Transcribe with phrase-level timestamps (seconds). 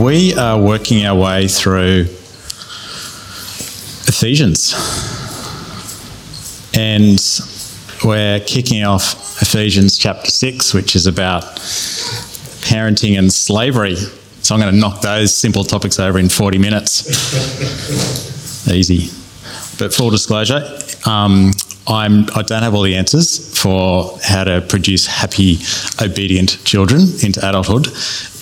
[0.00, 2.02] we are working our way through
[4.06, 4.74] Ephesians.
[6.74, 7.20] And
[8.04, 11.44] we're kicking off Ephesians chapter 6, which is about
[12.64, 13.96] parenting and slavery.
[13.96, 17.06] So I'm going to knock those simple topics over in 40 minutes.
[18.68, 19.10] Easy.
[19.78, 21.52] But full disclosure, um,
[21.86, 25.58] I'm, I don't have all the answers for how to produce happy,
[26.00, 27.88] obedient children into adulthood,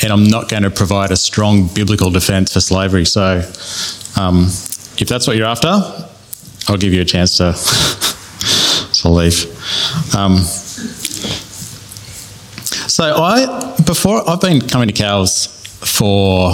[0.03, 3.05] and I'm not going to provide a strong biblical defence for slavery.
[3.05, 3.39] So,
[4.17, 4.45] um,
[4.99, 5.69] if that's what you're after,
[6.69, 7.53] I'll give you a chance to,
[9.03, 9.47] to leave.
[10.15, 10.37] Um,
[12.87, 15.47] so, I before I've been coming to cows
[15.81, 16.53] for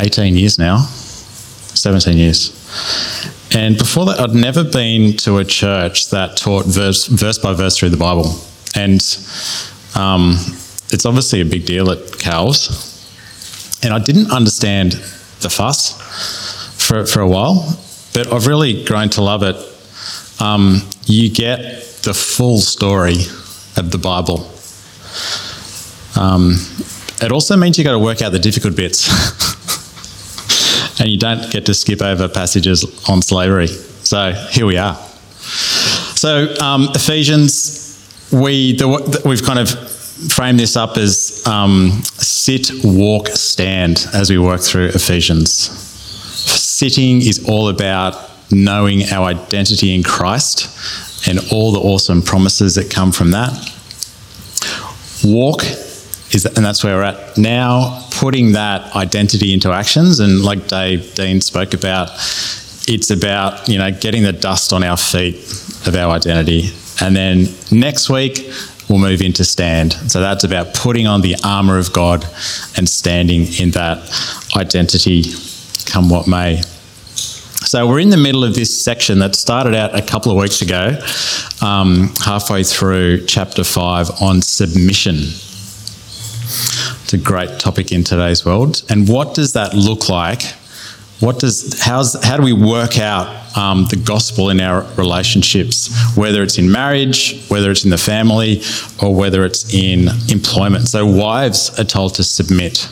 [0.00, 2.52] 18 years now, 17 years.
[3.58, 7.76] And before that, I'd never been to a church that taught verse, verse by verse
[7.76, 8.40] through the Bible.
[8.76, 9.00] And
[9.96, 10.36] um,
[10.92, 13.04] it's obviously a big deal at Cal's.
[13.82, 14.92] And I didn't understand
[15.40, 16.00] the fuss
[16.80, 17.76] for, for a while,
[18.14, 19.56] but I've really grown to love it.
[20.40, 23.16] Um, you get the full story
[23.76, 24.48] of the Bible.
[26.14, 26.54] Um,
[27.20, 29.08] it also means you've got to work out the difficult bits.
[30.98, 33.68] and you don't get to skip over passages on slavery.
[33.68, 34.94] So here we are.
[34.94, 39.70] So um, Ephesians, we the, we've kind of
[40.32, 45.50] framed this up as um, sit, walk, stand as we work through Ephesians.
[45.50, 52.90] Sitting is all about knowing our identity in Christ and all the awesome promises that
[52.90, 53.52] come from that.
[55.24, 55.62] Walk
[56.34, 60.20] is, and that's where we're at now putting that identity into actions.
[60.20, 62.10] And like Dave Dean spoke about,
[62.88, 65.36] it's about you know getting the dust on our feet
[65.86, 66.70] of our identity.
[67.00, 68.50] And then next week
[68.88, 69.92] we'll move into stand.
[69.92, 72.24] So that's about putting on the armor of God
[72.76, 73.98] and standing in that
[74.56, 75.24] identity,
[75.86, 76.62] come what may.
[77.66, 80.62] So we're in the middle of this section that started out a couple of weeks
[80.62, 80.98] ago,
[81.60, 85.16] um, halfway through chapter five on submission.
[87.08, 88.82] It's a great topic in today's world.
[88.90, 90.42] And what does that look like?
[91.20, 95.88] What does how's how do we work out um, the gospel in our relationships,
[96.18, 98.60] whether it's in marriage, whether it's in the family,
[99.02, 100.88] or whether it's in employment?
[100.88, 102.86] So wives are told to submit,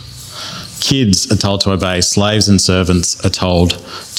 [0.80, 3.72] kids are told to obey, slaves and servants are told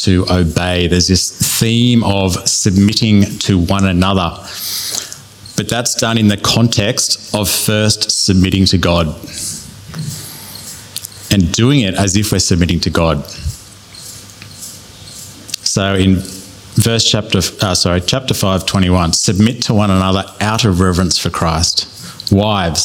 [0.03, 0.85] to obey.
[0.85, 4.29] There's this theme of submitting to one another.
[5.55, 9.07] But that's done in the context of first submitting to God
[11.31, 13.25] and doing it as if we're submitting to God.
[15.67, 16.15] So in
[16.77, 21.29] verse chapter uh, sorry chapter 5 21 submit to one another out of reverence for
[21.29, 21.87] Christ.
[22.31, 22.81] Wives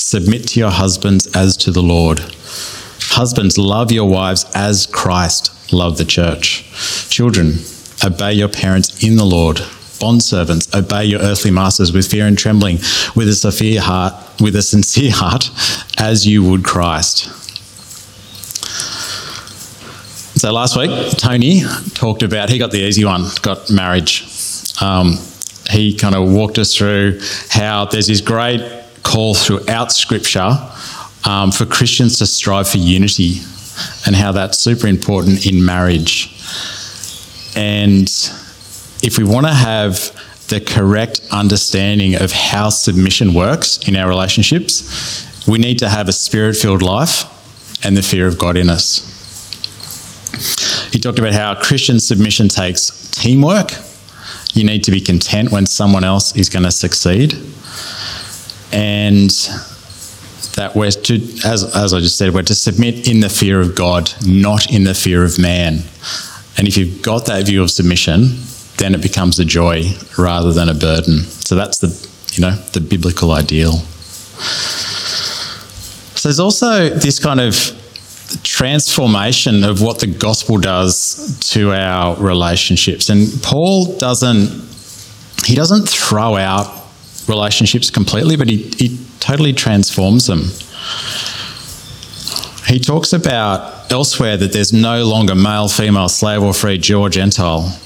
[0.00, 2.20] submit to your husbands as to the Lord.
[3.12, 6.64] Husbands love your wives as Christ loved the church.
[7.10, 7.54] Children
[8.04, 9.56] obey your parents in the Lord.
[9.56, 12.76] Bondservants obey your earthly masters with fear and trembling
[13.14, 15.50] with a sincere heart with a sincere heart
[15.98, 17.39] as you would Christ
[20.40, 21.60] so last week, Tony
[21.92, 24.24] talked about, he got the easy one, got marriage.
[24.80, 25.18] Um,
[25.68, 27.20] he kind of walked us through
[27.50, 28.62] how there's this great
[29.02, 30.56] call throughout Scripture
[31.26, 33.42] um, for Christians to strive for unity
[34.06, 36.34] and how that's super important in marriage.
[37.54, 38.08] And
[39.02, 40.10] if we want to have
[40.48, 46.14] the correct understanding of how submission works in our relationships, we need to have a
[46.14, 47.24] spirit filled life
[47.84, 49.09] and the fear of God in us.
[50.92, 53.72] He talked about how Christian submission takes teamwork.
[54.54, 57.34] You need to be content when someone else is going to succeed.
[58.72, 59.30] And
[60.56, 63.74] that we're to, as, as I just said, we're to submit in the fear of
[63.74, 65.84] God, not in the fear of man.
[66.58, 68.36] And if you've got that view of submission,
[68.78, 69.84] then it becomes a joy
[70.18, 71.20] rather than a burden.
[71.20, 71.88] So that's the,
[72.32, 73.72] you know, the biblical ideal.
[76.16, 77.54] So there's also this kind of
[78.42, 83.08] transformation of what the gospel does to our relationships.
[83.08, 84.68] And Paul doesn't
[85.44, 86.84] he doesn't throw out
[87.28, 90.42] relationships completely, but he, he totally transforms them.
[92.66, 97.08] he talks about elsewhere that there's no longer male, female, slave or free, Jew or
[97.08, 97.76] Gentile.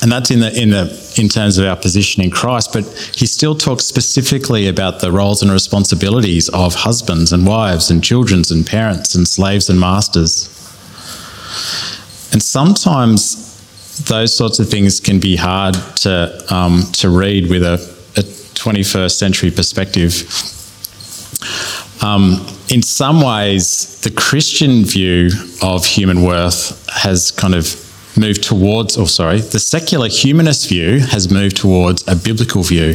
[0.00, 2.84] And that's in the in the in terms of our position in Christ, but
[3.16, 8.42] he still talks specifically about the roles and responsibilities of husbands and wives and children
[8.50, 10.46] and parents and slaves and masters.
[12.32, 13.48] And sometimes
[14.04, 17.74] those sorts of things can be hard to um, to read with a,
[18.16, 20.22] a 21st century perspective.
[22.04, 25.30] Um, in some ways, the Christian view
[25.62, 27.87] of human worth has kind of
[28.18, 32.94] moved towards, or sorry, the secular humanist view has moved towards a biblical view.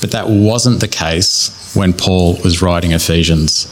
[0.00, 3.68] But that wasn't the case when Paul was writing Ephesians.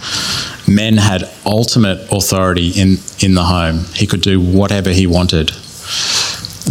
[0.67, 5.53] Men had ultimate authority in, in the home, he could do whatever he wanted.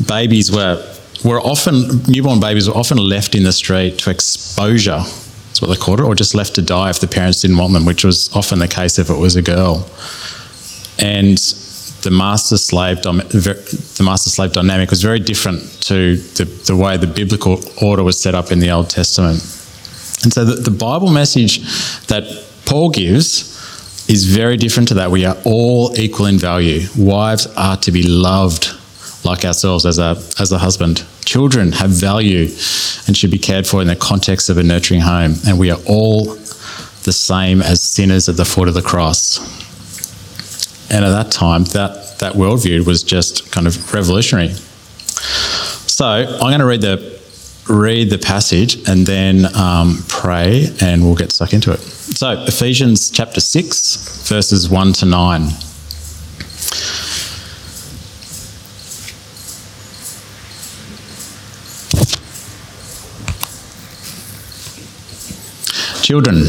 [0.07, 0.83] Babies were,
[1.23, 5.03] were often, newborn babies were often left in the street to exposure
[5.61, 7.85] what they called it, or just left to die if the parents didn't want them,
[7.85, 9.88] which was often the case if it was a girl.
[10.97, 11.39] And
[12.03, 17.07] the master slave the master slave dynamic was very different to the, the way the
[17.07, 19.39] biblical order was set up in the Old Testament.
[20.24, 21.59] And so the, the Bible message
[22.07, 22.24] that
[22.65, 23.51] Paul gives
[24.09, 25.12] is very different to that.
[25.12, 26.88] We are all equal in value.
[26.98, 28.71] Wives are to be loved
[29.24, 31.06] like ourselves as a as a husband.
[31.25, 32.50] Children have value
[33.07, 35.36] and should be cared for in the context of a nurturing home.
[35.48, 36.36] And we are all
[37.03, 39.39] the same as sinners at the foot of the cross.
[40.91, 44.49] And at that time, that, that worldview was just kind of revolutionary.
[44.49, 47.21] So I'm going to read the
[47.69, 51.77] read the passage and then um, pray, and we'll get stuck into it.
[51.79, 55.51] So Ephesians chapter six, verses one to nine.
[66.01, 66.43] Children,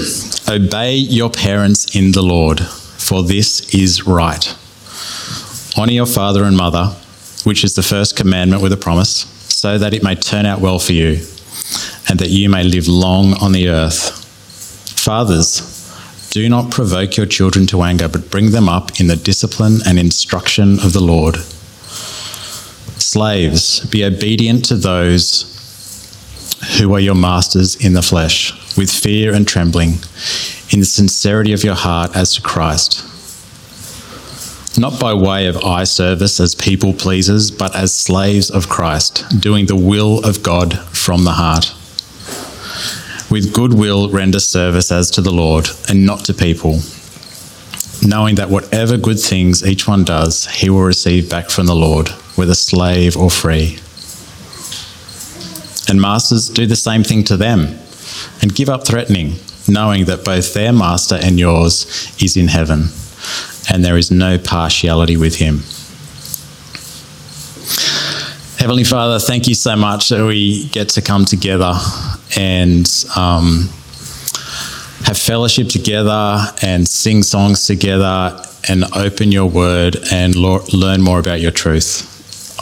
[0.48, 2.60] obey your parents in the Lord
[3.06, 4.56] for this is right.
[5.76, 6.94] Honour your father and mother,
[7.44, 10.78] which is the first commandment with a promise, so that it may turn out well
[10.78, 11.24] for you,
[12.08, 14.18] and that you may live long on the earth.
[14.98, 15.68] Fathers,
[16.30, 19.98] do not provoke your children to anger, but bring them up in the discipline and
[19.98, 21.36] instruction of the Lord.
[22.98, 25.48] Slaves, be obedient to those
[26.78, 29.98] who are your masters in the flesh, with fear and trembling
[30.70, 33.08] in the sincerity of your heart as to Christ.
[34.78, 39.66] Not by way of eye service as people pleasers, but as slaves of Christ, doing
[39.66, 41.74] the will of God from the heart.
[43.30, 46.80] With good will, render service as to the Lord and not to people,
[48.02, 52.08] knowing that whatever good things each one does, he will receive back from the Lord,
[52.36, 53.78] whether slave or free.
[55.88, 57.78] And masters, do the same thing to them
[58.40, 59.36] and give up threatening
[59.68, 62.88] knowing that both their master and yours is in heaven,
[63.72, 65.62] and there is no partiality with him.
[68.58, 71.74] Heavenly Father, thank you so much that we get to come together
[72.36, 73.68] and um,
[75.04, 81.18] have fellowship together and sing songs together and open your word and lo- learn more
[81.18, 82.08] about your truth.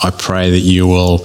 [0.03, 1.19] I pray that you will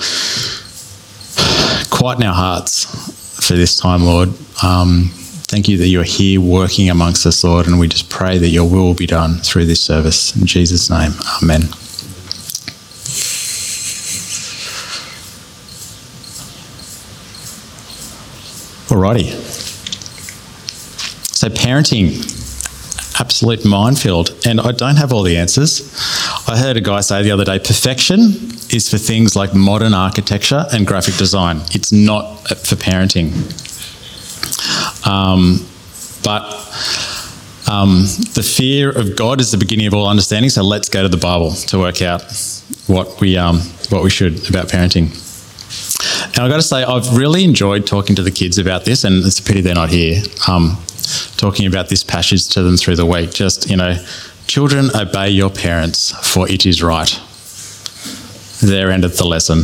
[1.89, 4.29] quieten our hearts for this time, Lord.
[4.63, 5.11] Um,
[5.47, 8.67] Thank you that you're here working amongst us, Lord, and we just pray that your
[8.67, 10.35] will be done through this service.
[10.35, 11.11] In Jesus' name,
[11.43, 11.61] amen.
[18.89, 19.29] Alrighty.
[21.31, 22.25] So, parenting,
[23.19, 24.35] absolute minefield.
[24.47, 25.81] And I don't have all the answers.
[26.47, 28.19] I heard a guy say the other day perfection
[28.69, 33.33] is for things like modern architecture and graphic design, it's not for parenting.
[35.07, 35.65] Um,
[36.23, 36.43] but
[37.67, 38.01] um,
[38.33, 40.49] the fear of God is the beginning of all understanding.
[40.49, 42.21] So let's go to the Bible to work out
[42.87, 43.57] what we um,
[43.89, 45.21] what we should about parenting.
[46.27, 49.25] And I've got to say, I've really enjoyed talking to the kids about this, and
[49.25, 50.21] it's a pity they're not here.
[50.47, 50.77] Um,
[51.37, 53.33] talking about this passage to them through the week.
[53.33, 53.95] Just you know,
[54.47, 57.09] children obey your parents, for it is right.
[58.61, 59.63] There ended the lesson.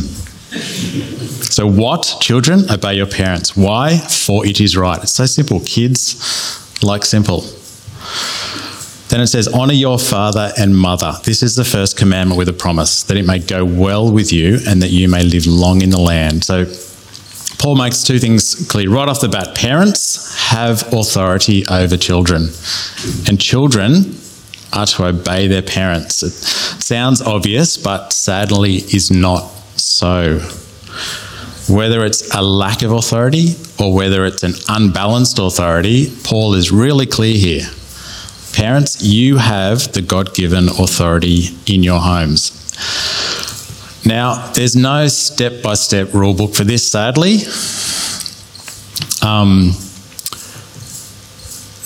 [1.52, 3.56] So, what, children, obey your parents?
[3.56, 3.98] Why?
[3.98, 5.02] For it is right.
[5.02, 5.60] It's so simple.
[5.60, 7.40] Kids like simple.
[9.08, 11.14] Then it says, Honour your father and mother.
[11.24, 14.58] This is the first commandment with a promise, that it may go well with you
[14.66, 16.44] and that you may live long in the land.
[16.44, 16.64] So,
[17.58, 19.54] Paul makes two things clear right off the bat.
[19.54, 22.48] Parents have authority over children,
[23.28, 24.16] and children
[24.72, 26.22] are to obey their parents.
[26.22, 30.40] It sounds obvious, but sadly is not so
[31.68, 37.06] whether it's a lack of authority or whether it's an unbalanced authority, Paul is really
[37.06, 37.62] clear here.
[38.52, 42.58] Parents, you have the God given authority in your homes.
[44.04, 47.36] Now, there's no step by step rule book for this, sadly.
[49.22, 49.68] Um,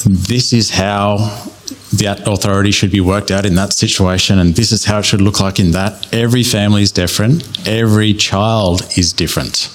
[0.05, 1.53] this is how
[1.99, 5.21] that authority should be worked out in that situation, and this is how it should
[5.21, 6.13] look like in that.
[6.13, 9.71] Every family is different, every child is different.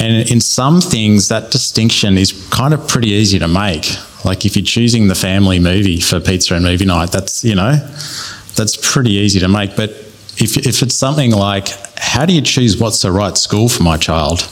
[0.00, 3.86] And in some things, that distinction is kind of pretty easy to make.
[4.24, 7.76] Like if you're choosing the family movie for pizza and movie night, that's, you know,
[8.54, 9.76] that's pretty easy to make.
[9.76, 9.90] But
[10.40, 11.68] if, if it's something like,
[11.98, 14.48] how do you choose what's the right school for my child?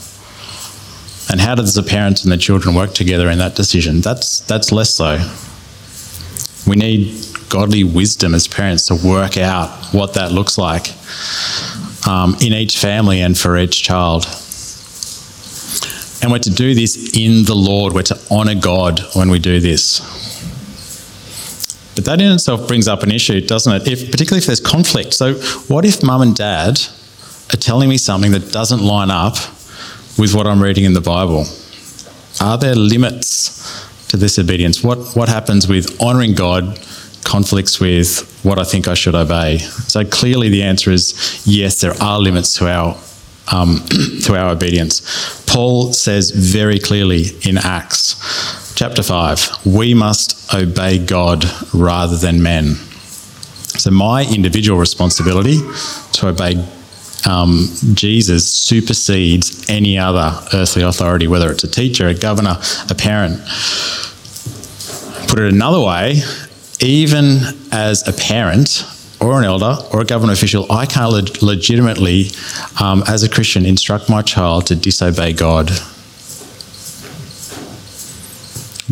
[1.30, 4.00] And how does the parents and the children work together in that decision?
[4.00, 5.18] That's, that's less so.
[6.66, 7.14] We need
[7.48, 10.88] godly wisdom as parents to work out what that looks like
[12.06, 14.24] um, in each family and for each child.
[16.22, 17.92] And we're to do this in the Lord.
[17.92, 20.00] We're to honour God when we do this.
[21.94, 23.88] But that in itself brings up an issue, doesn't it?
[23.88, 25.14] If, particularly if there's conflict.
[25.14, 25.34] So,
[25.68, 26.80] what if mum and dad
[27.52, 29.36] are telling me something that doesn't line up
[30.18, 31.46] with what I'm reading in the Bible?
[32.40, 34.82] Are there limits to this obedience?
[34.82, 36.78] What, what happens with honouring God
[37.24, 39.58] conflicts with what I think I should obey?
[39.58, 42.96] So, clearly the answer is yes, there are limits to our
[43.52, 43.84] um,
[44.24, 45.44] to our obedience.
[45.46, 52.74] Paul says very clearly in Acts chapter 5 we must obey God rather than men.
[53.78, 55.58] So, my individual responsibility
[56.12, 56.64] to obey
[57.24, 62.56] um, Jesus supersedes any other earthly authority, whether it's a teacher, a governor,
[62.90, 63.40] a parent.
[65.28, 66.22] Put it another way,
[66.80, 67.40] even
[67.72, 68.84] as a parent,
[69.20, 72.30] or an elder or a government official, I can't le- legitimately,
[72.80, 75.70] um, as a Christian, instruct my child to disobey God.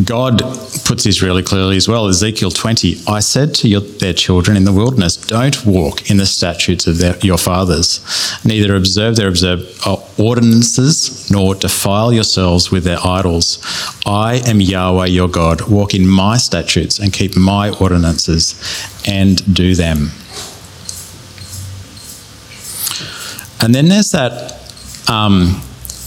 [0.03, 0.41] God
[0.85, 2.09] puts this really clearly as well.
[2.09, 6.27] Ezekiel 20 I said to your, their children in the wilderness, Don't walk in the
[6.27, 8.01] statutes of their, your fathers,
[8.45, 13.65] neither observe their observe, uh, ordinances, nor defile yourselves with their idols.
[14.05, 15.69] I am Yahweh your God.
[15.69, 18.61] Walk in my statutes and keep my ordinances
[19.07, 20.11] and do them.
[23.61, 24.61] And then there's that.
[25.09, 25.63] Um,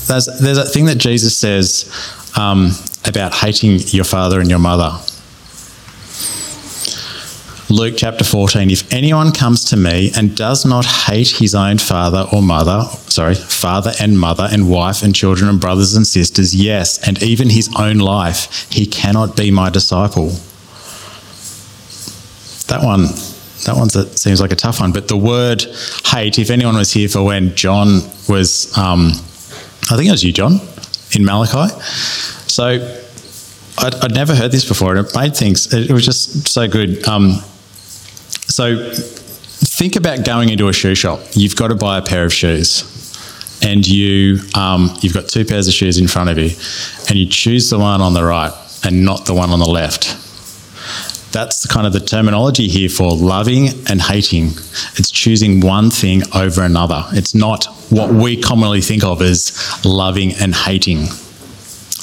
[0.08, 1.90] there's, there's that thing that Jesus says
[2.38, 2.72] um,
[3.08, 4.98] about hating your father and your mother.
[7.70, 12.26] Luke chapter 14 If anyone comes to me and does not hate his own father
[12.32, 17.06] or mother, sorry, father and mother and wife and children and brothers and sisters, yes,
[17.06, 20.30] and even his own life, he cannot be my disciple.
[22.68, 23.08] That one,
[23.66, 24.94] that one seems like a tough one.
[24.94, 25.66] But the word
[26.06, 29.10] hate, if anyone was here for when John was, um,
[29.90, 30.62] I think it was you, John,
[31.14, 31.74] in Malachi.
[32.58, 32.66] So
[33.78, 37.08] I'd, I'd, never heard this before, and it made things, it was just so good.
[37.08, 37.34] Um,
[38.48, 41.20] so think about going into a shoe shop.
[41.34, 42.82] You've got to buy a pair of shoes,
[43.62, 46.50] and you, um, you've got two pairs of shoes in front of you,
[47.08, 48.52] and you choose the one on the right
[48.84, 50.18] and not the one on the left.
[51.32, 54.48] That's kind of the terminology here for loving and hating.
[54.96, 57.04] It's choosing one thing over another.
[57.12, 61.10] It's not what we commonly think of as loving and hating.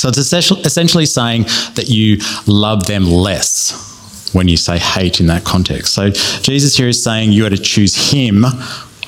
[0.05, 1.45] So it's essentially saying
[1.77, 5.95] that you love them less when you say hate in that context.
[5.95, 8.45] So Jesus here is saying you are to choose him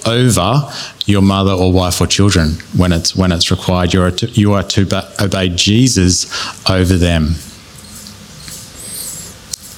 [0.06, 0.72] over
[1.04, 3.92] your mother or wife or children when it's when it's required.
[3.92, 6.24] You are to, you are to obey Jesus
[6.70, 7.34] over them.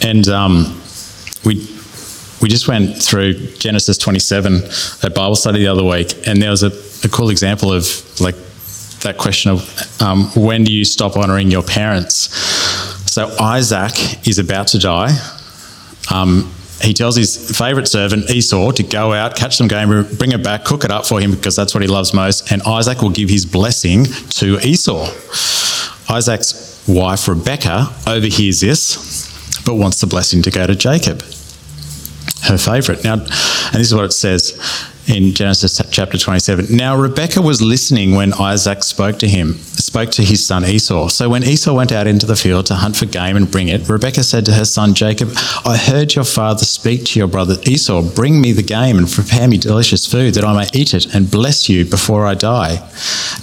[0.00, 0.80] And um,
[1.44, 1.56] we
[2.40, 4.62] we just went through Genesis 27
[5.02, 6.70] at Bible study the other week, and there was a,
[7.04, 8.36] a cool example of like
[9.02, 12.34] that question of um, when do you stop honouring your parents?
[13.10, 15.10] So Isaac is about to die.
[16.12, 20.44] Um, he tells his favourite servant Esau to go out, catch some game, bring it
[20.44, 23.10] back, cook it up for him because that's what he loves most, and Isaac will
[23.10, 25.08] give his blessing to Esau.
[26.08, 31.22] Isaac's wife Rebecca overhears this, but wants the blessing to go to Jacob,
[32.48, 33.04] her favourite.
[33.04, 34.58] Now, and this is what it says
[35.08, 36.66] in Genesis chapter 27.
[36.76, 41.08] Now Rebekah was listening when Isaac spoke to him, spoke to his son Esau.
[41.08, 43.88] So when Esau went out into the field to hunt for game and bring it,
[43.88, 45.30] Rebekah said to her son Jacob,
[45.64, 49.48] I heard your father speak to your brother Esau, bring me the game and prepare
[49.48, 52.86] me delicious food that I may eat it and bless you before I die.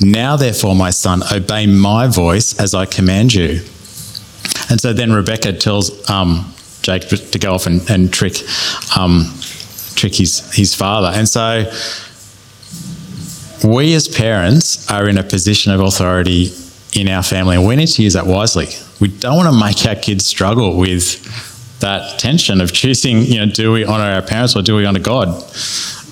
[0.02, 3.62] Now therefore, my son, obey my voice as I command you.
[4.70, 6.55] And so then Rebekah tells um,
[6.86, 8.36] Jacob to go off and, and trick
[8.96, 9.34] um,
[9.96, 11.12] trick his, his father.
[11.14, 11.72] And so
[13.68, 16.52] we as parents are in a position of authority
[16.94, 18.68] in our family, and we need to use that wisely.
[19.00, 21.22] We don't want to make our kids struggle with
[21.80, 25.00] that tension of choosing, you know, do we honor our parents or do we honor
[25.00, 25.28] God?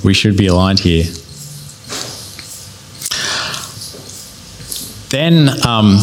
[0.04, 1.06] We should be aligned here.
[5.10, 6.00] Then, um,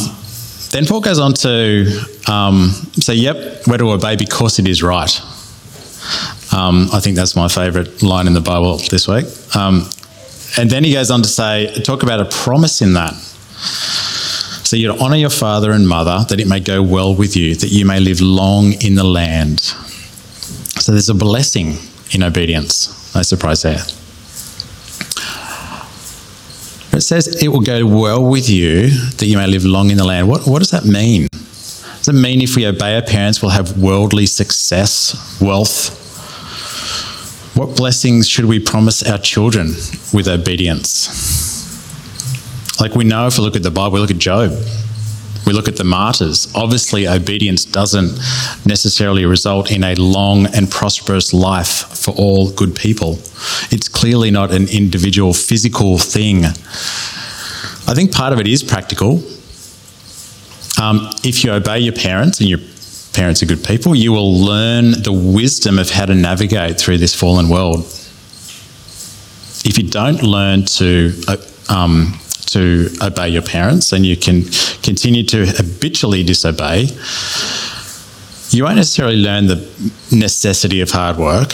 [0.70, 1.84] then Paul goes on to
[2.30, 2.70] um,
[3.00, 5.20] say, yep, we're to obey because it is right.
[6.52, 9.26] Um, I think that's my favourite line in the Bible this week.
[9.56, 9.88] Um,
[10.56, 13.14] and then he goes on to say, talk about a promise in that.
[13.14, 17.70] So you're honour your father and mother, that it may go well with you, that
[17.70, 19.60] you may live long in the land.
[19.60, 21.76] So there's a blessing
[22.12, 23.14] in obedience.
[23.14, 23.82] No surprise there.
[26.92, 30.04] It says it will go well with you, that you may live long in the
[30.04, 30.28] land.
[30.28, 31.28] What, what does that mean?
[32.00, 35.98] Does it mean if we obey our parents, we'll have worldly success, wealth?
[37.54, 39.74] What blessings should we promise our children
[40.14, 41.60] with obedience?
[42.80, 44.50] Like we know if we look at the Bible, we look at Job,
[45.46, 46.50] we look at the martyrs.
[46.54, 48.16] Obviously, obedience doesn't
[48.64, 53.18] necessarily result in a long and prosperous life for all good people.
[53.70, 56.44] It's clearly not an individual physical thing.
[56.46, 59.22] I think part of it is practical.
[60.80, 62.58] Um, if you obey your parents and your
[63.12, 67.14] parents are good people, you will learn the wisdom of how to navigate through this
[67.14, 67.80] fallen world.
[69.62, 71.36] If you don't learn to uh,
[71.68, 74.44] um, to obey your parents and you can
[74.82, 76.88] continue to habitually disobey,
[78.50, 81.50] you won't necessarily learn the necessity of hard work,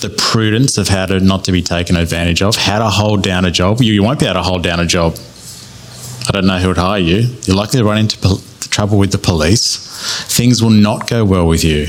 [0.00, 3.44] the prudence of how to not to be taken advantage of, how to hold down
[3.44, 3.82] a job.
[3.82, 5.16] You, you won't be able to hold down a job.
[6.28, 7.28] I don't know who would hire you.
[7.42, 9.76] You're likely to run into pol- trouble with the police.
[10.34, 11.86] Things will not go well with you.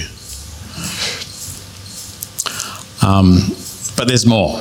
[3.06, 3.40] Um,
[3.96, 4.60] but there's more.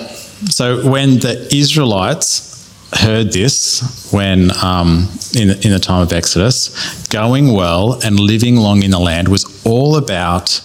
[0.50, 2.52] So when the Israelites
[2.94, 7.08] heard this when um, in, in the time of Exodus.
[7.08, 10.60] Going well and living long in the land was all about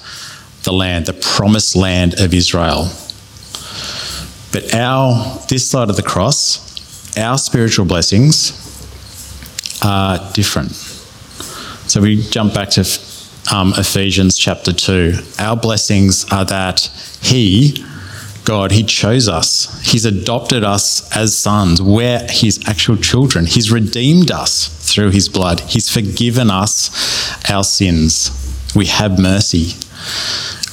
[0.63, 2.89] the land, the promised land of Israel.
[4.51, 8.67] But our this side of the cross, our spiritual blessings
[9.83, 10.72] are different.
[10.72, 12.81] So we jump back to
[13.53, 15.13] um, Ephesians chapter 2.
[15.40, 16.81] Our blessings are that
[17.22, 17.83] He,
[18.44, 19.81] God, He chose us.
[19.85, 21.81] He's adopted us as sons.
[21.81, 23.46] We're His actual children.
[23.46, 25.61] He's redeemed us through His blood.
[25.61, 28.31] He's forgiven us our sins.
[28.75, 29.74] We have mercy.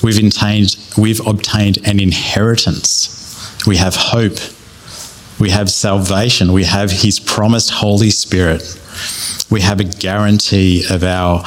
[0.03, 3.11] We've obtained, we've obtained an inheritance.
[3.67, 4.39] We have hope.
[5.39, 6.53] We have salvation.
[6.53, 8.81] We have His promised Holy Spirit.
[9.51, 11.45] We have a guarantee of our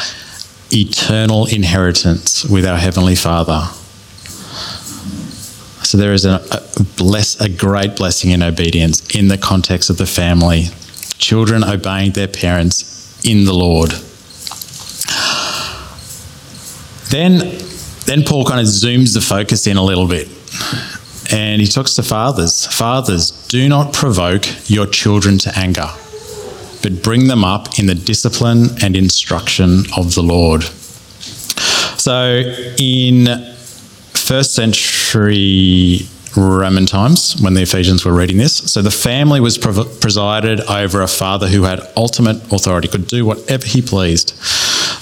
[0.71, 3.61] eternal inheritance with our Heavenly Father.
[5.83, 9.97] So there is a, a, bless, a great blessing in obedience in the context of
[9.97, 10.65] the family.
[11.17, 13.91] Children obeying their parents in the Lord.
[17.09, 17.57] Then,
[18.05, 20.27] then Paul kind of zooms the focus in a little bit.
[21.31, 22.65] And he talks to fathers.
[22.67, 25.89] Fathers, do not provoke your children to anger,
[26.81, 30.63] but bring them up in the discipline and instruction of the Lord.
[31.99, 32.41] So,
[32.77, 33.27] in
[34.13, 38.57] first century Roman times when the Ephesians were reading this.
[38.71, 43.65] So the family was presided over a father who had ultimate authority, could do whatever
[43.65, 44.37] he pleased.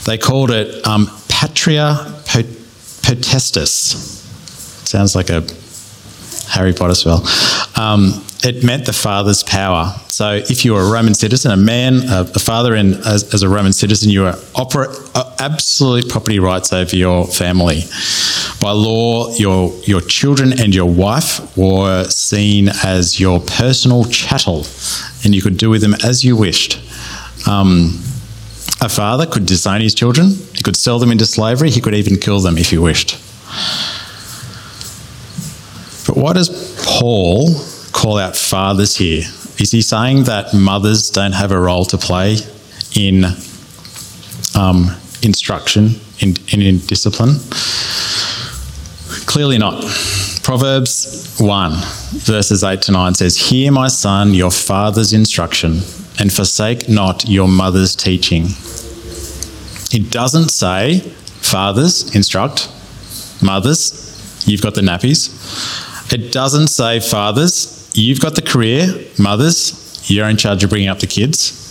[0.05, 1.95] They called it um, patria
[3.05, 3.95] potestas.
[4.87, 5.43] Sounds like a
[6.49, 7.27] Harry Potter spell.
[7.75, 9.95] Um, it meant the father's power.
[10.07, 13.41] So if you were a Roman citizen, a man, a, a father, and as, as,
[13.41, 17.81] a Roman citizen, you were opera, uh, absolute property rights over your family.
[18.61, 24.65] By law, your your children and your wife were seen as your personal chattel,
[25.23, 26.79] and you could do with them as you wished.
[27.47, 27.99] Um,
[28.79, 30.29] a father could disown his children.
[30.53, 31.71] He could sell them into slavery.
[31.71, 33.17] He could even kill them if he wished.
[36.05, 36.49] But what does
[36.85, 37.55] Paul
[37.95, 39.23] call out fathers here?
[39.57, 42.37] Is he saying that mothers don't have a role to play
[42.93, 43.23] in
[44.53, 47.39] um, instruction, in, in, in discipline?
[49.25, 49.81] Clearly not.
[50.43, 51.71] Proverbs 1,
[52.19, 55.79] verses 8 to 9 says, Hear, my son, your father's instruction,
[56.19, 58.43] and forsake not your mother's teaching.
[59.91, 62.69] It doesn't say, Fathers, instruct,
[63.41, 65.31] mothers, you've got the nappies.
[66.13, 70.99] It doesn't say, Fathers, you've got the career, mothers, you're in charge of bringing up
[70.99, 71.61] the kids.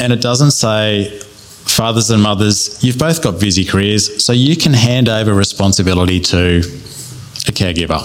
[0.00, 4.72] And it doesn't say, fathers and mothers, you've both got busy careers, so you can
[4.72, 8.02] hand over responsibility to a caregiver.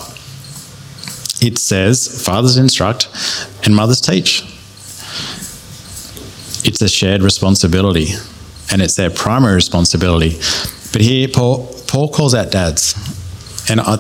[1.42, 3.08] It says fathers instruct
[3.66, 4.44] and mothers teach.
[6.66, 8.08] It's a shared responsibility
[8.72, 10.32] and it's their primary responsibility.
[10.92, 12.94] But here, Paul, Paul calls out dads.
[13.70, 13.98] And I,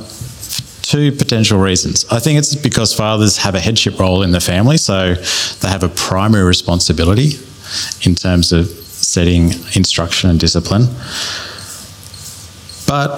[0.89, 2.03] two potential reasons.
[2.09, 5.83] I think it's because fathers have a headship role in the family, so they have
[5.83, 7.33] a primary responsibility
[8.01, 10.87] in terms of setting instruction and discipline.
[12.87, 13.11] But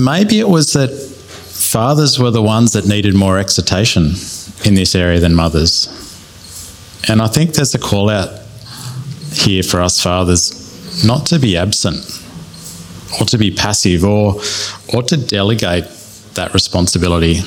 [0.00, 4.12] maybe it was that fathers were the ones that needed more exhortation
[4.64, 5.88] in this area than mothers.
[7.08, 8.30] And I think there's a call out
[9.32, 11.98] here for us fathers not to be absent
[13.20, 14.40] or to be passive or
[14.94, 15.84] or to delegate
[16.36, 17.40] that responsibility.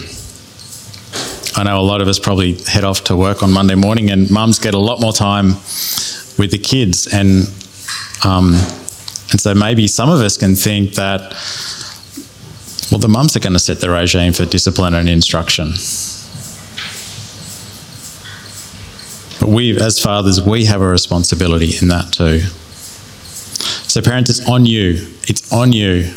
[1.55, 4.29] I know a lot of us probably head off to work on Monday morning and
[4.29, 5.55] mums get a lot more time
[6.37, 7.07] with the kids.
[7.07, 7.47] And
[8.23, 8.53] um,
[9.31, 11.21] and so maybe some of us can think that
[12.91, 15.69] well the mums are going to set the regime for discipline and instruction.
[19.39, 22.39] But we as fathers we have a responsibility in that too.
[23.87, 25.07] So parents it's on you.
[25.27, 26.13] It's on you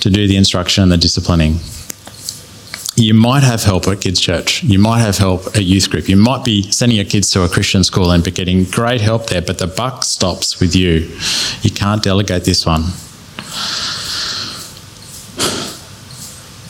[0.00, 1.58] to do the instruction and the disciplining
[2.98, 4.62] you might have help at kids' church.
[4.64, 6.08] You might have help at youth group.
[6.08, 9.26] You might be sending your kids to a Christian school and be getting great help
[9.26, 11.08] there, but the buck stops with you.
[11.62, 12.82] You can't delegate this one.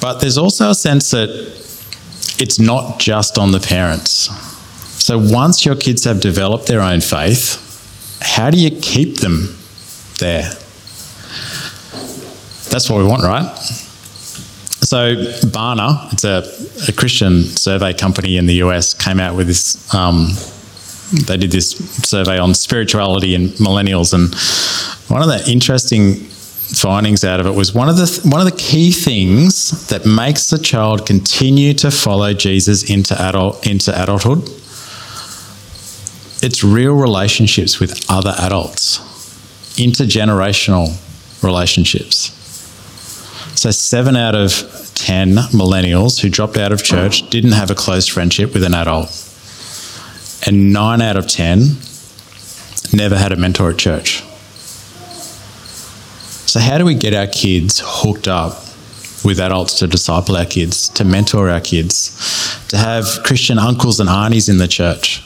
[0.00, 1.30] But there's also a sense that
[2.38, 4.30] it's not just on the parents.
[5.02, 7.64] So once your kids have developed their own faith,
[8.20, 9.56] how do you keep them
[10.18, 10.52] there?
[12.70, 13.56] That's what we want, right?
[14.88, 15.16] So
[15.48, 19.92] Barna, it's a, a, Christian survey company in the US, came out with this.
[19.94, 20.28] Um,
[21.26, 21.72] they did this
[22.08, 24.32] survey on spirituality and millennials, and
[25.10, 28.56] one of the interesting findings out of it was one of the one of the
[28.56, 34.44] key things that makes the child continue to follow Jesus into adult into adulthood.
[36.40, 38.98] It's real relationships with other adults,
[39.76, 40.96] intergenerational
[41.42, 42.37] relationships.
[43.58, 44.52] So, seven out of
[44.94, 49.08] 10 millennials who dropped out of church didn't have a close friendship with an adult.
[50.46, 51.76] And nine out of 10
[52.92, 54.22] never had a mentor at church.
[56.46, 58.52] So, how do we get our kids hooked up
[59.24, 64.08] with adults to disciple our kids, to mentor our kids, to have Christian uncles and
[64.08, 65.20] aunties in the church?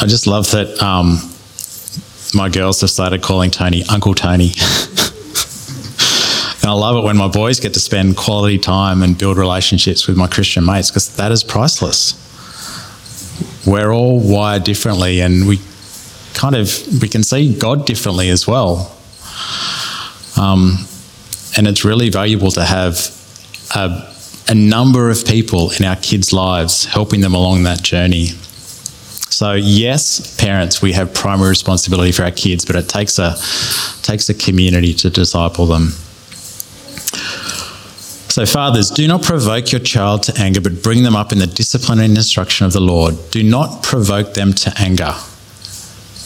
[0.00, 1.18] I just love that um,
[2.32, 4.52] my girls have started calling Tony Uncle Tony.
[6.64, 10.06] And I love it when my boys get to spend quality time and build relationships
[10.06, 12.14] with my Christian mates because that is priceless.
[13.66, 15.60] We're all wired differently and we
[16.32, 16.72] kind of
[17.02, 18.96] we can see God differently as well.
[20.38, 20.86] Um,
[21.54, 23.14] and it's really valuable to have
[23.74, 24.10] a,
[24.48, 28.28] a number of people in our kids' lives helping them along that journey.
[29.28, 33.36] So yes, parents, we have primary responsibility for our kids, but it takes a
[34.00, 35.92] takes a community to disciple them.
[38.34, 41.46] So, fathers, do not provoke your child to anger, but bring them up in the
[41.46, 43.14] discipline and instruction of the Lord.
[43.30, 45.12] Do not provoke them to anger.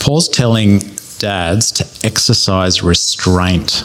[0.00, 0.78] Paul's telling
[1.18, 3.84] dads to exercise restraint.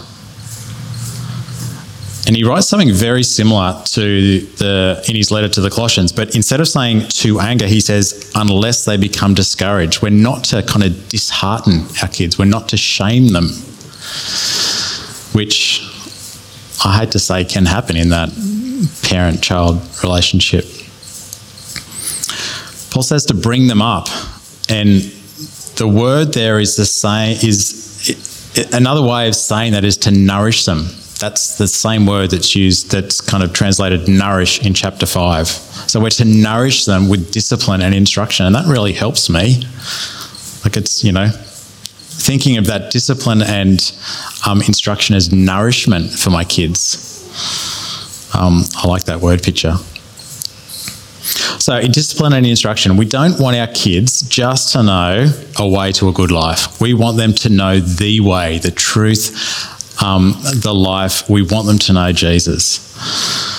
[2.26, 6.34] And he writes something very similar to the in his letter to the Colossians, but
[6.34, 10.02] instead of saying to anger, he says, unless they become discouraged.
[10.02, 13.50] We're not to kind of dishearten our kids, we're not to shame them,
[15.34, 15.90] which
[16.86, 18.30] I hate to say can happen in that
[19.04, 20.66] parent child relationship.
[22.92, 24.08] Paul says to bring them up,
[24.70, 25.02] and
[25.78, 30.66] the word there is the same is another way of saying that is to nourish
[30.66, 30.88] them.
[31.20, 35.48] That's the same word that's used that's kind of translated nourish in chapter 5.
[35.48, 39.64] So we're to nourish them with discipline and instruction, and that really helps me.
[40.66, 41.30] Like it's, you know,
[42.22, 43.96] thinking of that discipline and
[44.46, 47.10] um, instruction as nourishment for my kids.
[48.36, 49.76] Um, I like that word picture.
[51.60, 55.92] So, in discipline and instruction, we don't want our kids just to know a way
[55.94, 56.82] to a good life.
[56.82, 61.30] We want them to know the way, the truth, um, the life.
[61.30, 63.53] We want them to know Jesus.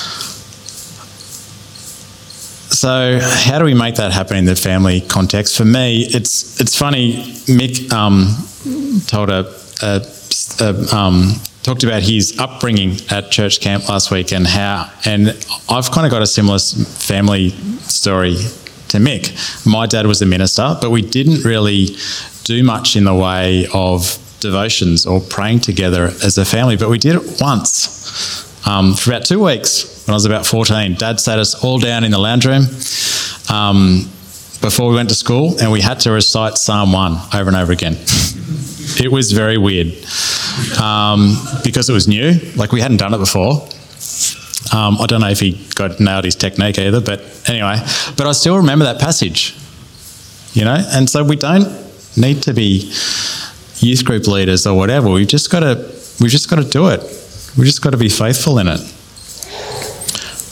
[2.85, 5.57] So, how do we make that happen in the family context?
[5.57, 7.15] For me, it's it's funny.
[7.47, 8.27] Mick um,
[9.07, 9.51] told a,
[9.83, 10.03] a,
[10.61, 15.29] a um, talked about his upbringing at church camp last week and how, and
[15.71, 17.53] I've kind of got a similar family
[17.89, 18.35] story
[18.89, 19.33] to Mick.
[19.65, 21.97] My dad was a minister, but we didn't really
[22.43, 26.99] do much in the way of devotions or praying together as a family, but we
[26.99, 30.95] did it once um, for about two weeks when I was about 14.
[30.95, 32.65] Dad sat us all down in the lounge room
[33.51, 34.11] um,
[34.61, 37.73] before we went to school, and we had to recite Psalm 1 over and over
[37.73, 37.95] again.
[38.97, 39.89] It was very weird
[40.81, 42.33] um, because it was new.
[42.57, 43.69] Like we hadn't done it before.
[44.73, 47.79] Um, I don't know if he got nailed his technique either, but anyway.
[48.17, 49.55] But I still remember that passage,
[50.53, 50.77] you know.
[50.93, 51.69] And so we don't
[52.17, 52.93] need to be
[53.79, 55.11] youth group leaders or whatever.
[55.11, 55.77] We've just got to
[56.21, 57.01] we've just got to do it.
[57.57, 58.81] We've just got to be faithful in it.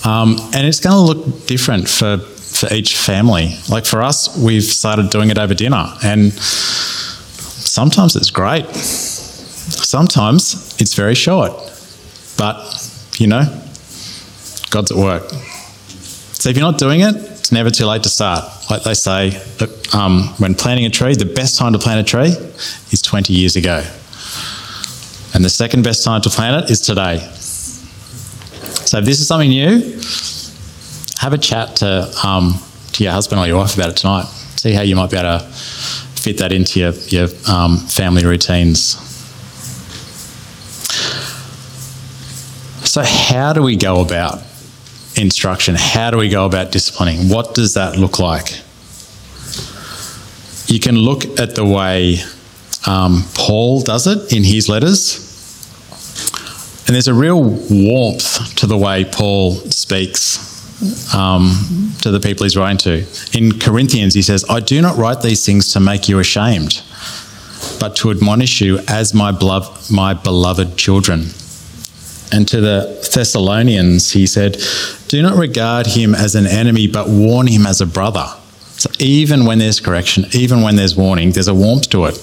[0.05, 3.57] Um, and it's going to look different for for each family.
[3.69, 8.67] Like for us, we've started doing it over dinner, and sometimes it's great.
[8.75, 11.53] Sometimes it's very short,
[12.37, 12.57] but
[13.19, 13.45] you know,
[14.71, 15.29] God's at work.
[16.35, 18.45] So if you're not doing it, it's never too late to start.
[18.71, 19.41] Like they say,
[19.93, 22.35] um, when planting a tree, the best time to plant a tree
[22.91, 23.85] is 20 years ago.
[25.35, 27.19] And the second best time to plan it is today.
[28.85, 29.81] So if this is something new,
[31.19, 32.59] have a chat to, um,
[32.93, 34.25] to your husband or your wife about it tonight.
[34.57, 38.99] See how you might be able to fit that into your, your um, family routines.
[42.85, 44.43] So, how do we go about
[45.17, 45.77] instruction?
[45.79, 47.29] How do we go about disciplining?
[47.29, 48.61] What does that look like?
[50.67, 52.19] You can look at the way
[52.87, 55.22] um, Paul does it in his letters.
[56.93, 62.55] And there's a real warmth to the way Paul speaks um, to the people he's
[62.55, 63.07] writing to.
[63.33, 66.83] In Corinthians, he says, I do not write these things to make you ashamed,
[67.81, 71.29] but to admonish you as my, beloved, my beloved children.
[72.31, 74.59] And to the Thessalonians, he said,
[75.09, 78.27] Do not regard him as an enemy, but warn him as a brother.
[78.77, 82.19] So even when there's correction, even when there's warning, there's a warmth to it.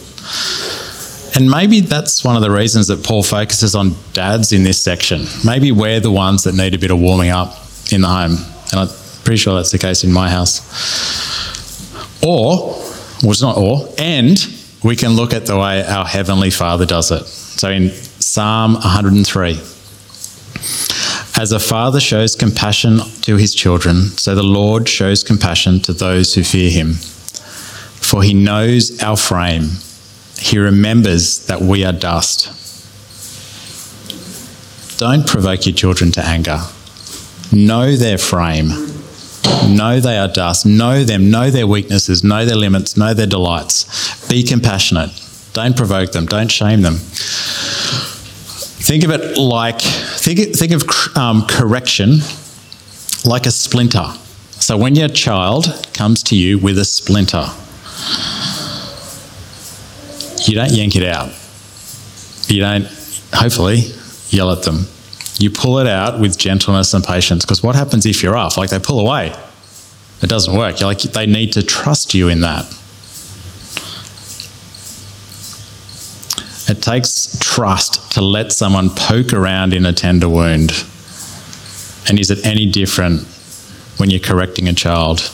[1.35, 5.25] And maybe that's one of the reasons that Paul focuses on dads in this section.
[5.45, 7.55] Maybe we're the ones that need a bit of warming up
[7.91, 8.37] in the home.
[8.71, 8.87] And I'm
[9.23, 10.59] pretty sure that's the case in my house.
[12.23, 12.69] Or,
[13.21, 14.37] well, it's not or, and
[14.83, 17.25] we can look at the way our Heavenly Father does it.
[17.25, 19.51] So in Psalm 103,
[21.39, 26.35] as a father shows compassion to his children, so the Lord shows compassion to those
[26.35, 26.93] who fear him.
[26.93, 29.69] For he knows our frame,
[30.39, 32.55] he remembers that we are dust.
[34.99, 36.59] Don't provoke your children to anger.
[37.51, 38.69] Know their frame.
[39.67, 40.65] Know they are dust.
[40.65, 41.31] Know them.
[41.31, 42.23] Know their weaknesses.
[42.23, 42.97] Know their limits.
[42.97, 44.27] Know their delights.
[44.27, 45.09] Be compassionate.
[45.53, 46.25] Don't provoke them.
[46.25, 46.95] Don't shame them.
[48.81, 50.83] Think of it like think think of
[51.15, 52.19] um, correction
[53.25, 54.05] like a splinter.
[54.59, 57.45] So when your child comes to you with a splinter,
[60.49, 61.29] you don't yank it out.
[62.47, 62.85] You don't,
[63.31, 63.83] hopefully,
[64.29, 64.87] yell at them.
[65.37, 67.45] You pull it out with gentleness and patience.
[67.45, 68.57] Because what happens if you're off?
[68.57, 69.35] Like they pull away.
[70.23, 70.79] It doesn't work.
[70.79, 72.65] You're like they need to trust you in that.
[76.67, 80.71] It takes trust to let someone poke around in a tender wound.
[82.09, 83.21] And is it any different
[83.97, 85.31] when you're correcting a child?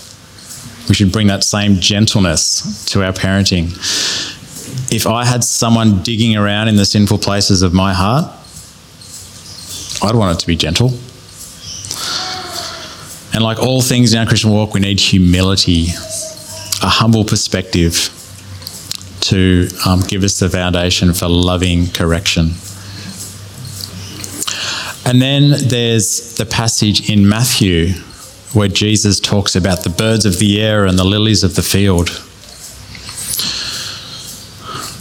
[0.89, 4.34] We should bring that same gentleness to our parenting.
[4.91, 8.25] If I had someone digging around in the sinful places of my heart,
[10.03, 10.89] I'd want it to be gentle.
[13.33, 15.87] And like all things in our Christian walk, we need humility,
[16.81, 18.11] a humble perspective
[19.21, 22.51] to um, give us the foundation for loving correction.
[25.05, 27.93] And then there's the passage in Matthew
[28.53, 32.09] where Jesus talks about the birds of the air and the lilies of the field.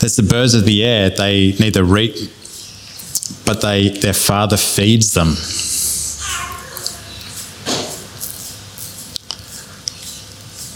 [0.04, 2.14] There's the birds of the air, they neither reap,
[3.46, 5.28] but they, their father feeds them.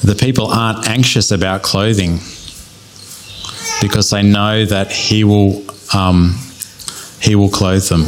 [0.03, 2.21] The people aren't anxious about clothing
[3.83, 5.63] because they know that He will,
[5.93, 6.39] um,
[7.21, 8.05] he will clothe them.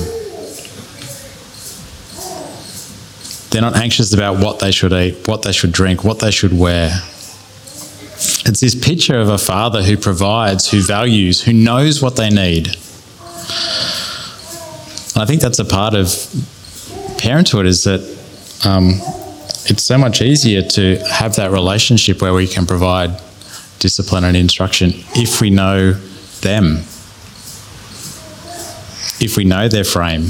[3.51, 6.59] They're not anxious about what they should eat, what they should drink, what they should
[6.59, 6.99] wear.
[8.51, 12.67] It's this picture of a father who provides, who values, who knows what they need.
[12.67, 12.77] And
[15.23, 16.09] I think that's a part of
[17.17, 18.01] parenthood is that
[18.65, 18.95] um,
[19.67, 23.21] it's so much easier to have that relationship where we can provide
[23.79, 25.93] discipline and instruction if we know
[26.41, 26.79] them,
[29.21, 30.23] if we know their frame,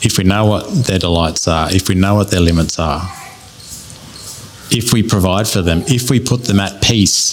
[0.00, 3.02] if we know what their delights are, if we know what their limits are,
[4.72, 7.32] if we provide for them, if we put them at peace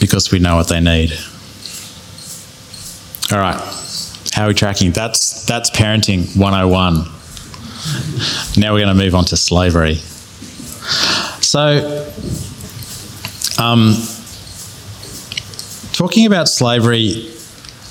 [0.00, 1.12] because we know what they need.
[3.30, 3.60] All right,
[4.32, 4.92] how are we tracking?
[4.92, 7.04] That's, that's parenting 101.
[8.58, 9.96] Now we're going to move on to slavery.
[11.42, 12.10] So,
[13.58, 13.94] um,
[15.92, 17.30] talking about slavery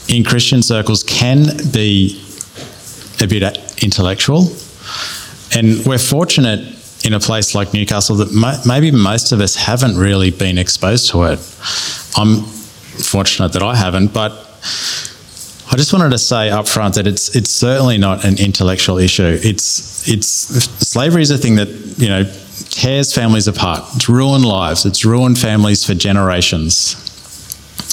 [0.07, 2.21] in Christian circles can be
[3.21, 4.47] a bit intellectual.
[5.55, 6.78] And we're fortunate
[7.09, 11.09] in a place like Newcastle that mo- maybe most of us haven't really been exposed
[11.09, 11.39] to it.
[12.15, 14.31] I'm fortunate that I haven't, but
[15.71, 19.39] I just wanted to say up front that it's it's certainly not an intellectual issue.
[19.41, 20.27] It's it's
[20.87, 22.23] slavery is a thing that you know
[22.69, 23.85] tears families apart.
[23.95, 24.85] It's ruined lives.
[24.85, 26.95] It's ruined families for generations.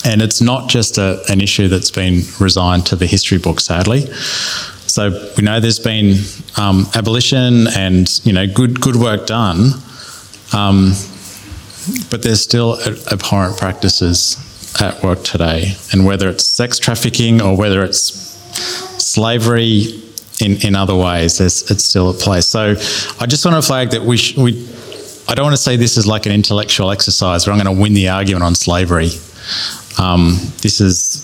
[0.05, 4.05] And it's not just a, an issue that's been resigned to the history book, sadly.
[4.97, 6.17] So we know there's been
[6.57, 9.73] um, abolition and you know good good work done,
[10.55, 10.95] um,
[12.11, 12.79] but there's still
[13.13, 14.39] abhorrent practices
[14.81, 15.75] at work today.
[15.93, 18.01] And whether it's sex trafficking or whether it's
[18.97, 20.03] slavery
[20.41, 22.41] in, in other ways, it's still at play.
[22.41, 22.71] So
[23.21, 24.67] I just want to flag that we, sh- we
[25.29, 27.83] I don't want to say this is like an intellectual exercise where I'm going to
[27.83, 29.11] win the argument on slavery.
[29.99, 31.23] Um, this is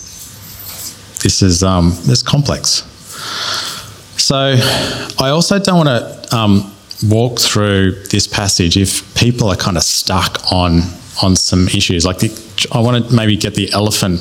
[1.22, 2.86] this is um, this complex.
[4.16, 4.54] So
[5.18, 6.72] I also don't want to um,
[7.08, 10.82] walk through this passage if people are kind of stuck on
[11.22, 12.06] on some issues.
[12.06, 14.20] Like the, I want to maybe get the elephant,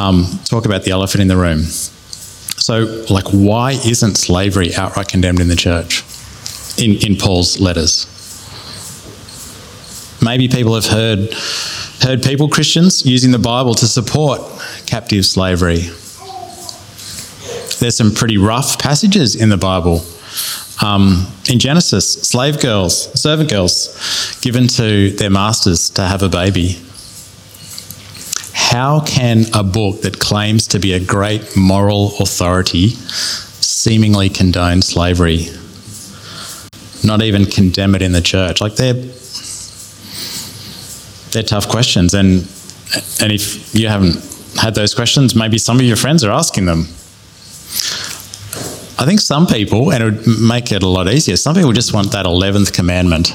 [0.00, 1.60] um, talk about the elephant in the room.
[1.60, 6.04] So, like, why isn't slavery outright condemned in the church,
[6.78, 8.06] in, in Paul's letters?
[10.22, 11.34] Maybe people have heard
[12.02, 14.40] heard people, Christians, using the Bible to support
[14.86, 15.88] captive slavery.
[17.80, 20.04] There's some pretty rough passages in the Bible.
[20.82, 26.80] Um, in Genesis, slave girls, servant girls, given to their masters to have a baby.
[28.52, 35.48] How can a book that claims to be a great moral authority seemingly condone slavery?
[37.04, 38.60] Not even condemn it in the church.
[38.60, 38.94] Like they're
[41.32, 42.48] they're tough questions, and
[43.20, 44.16] and if you haven't
[44.60, 46.86] had those questions, maybe some of your friends are asking them.
[48.98, 51.92] I think some people, and it would make it a lot easier, some people just
[51.92, 53.32] want that 11th commandment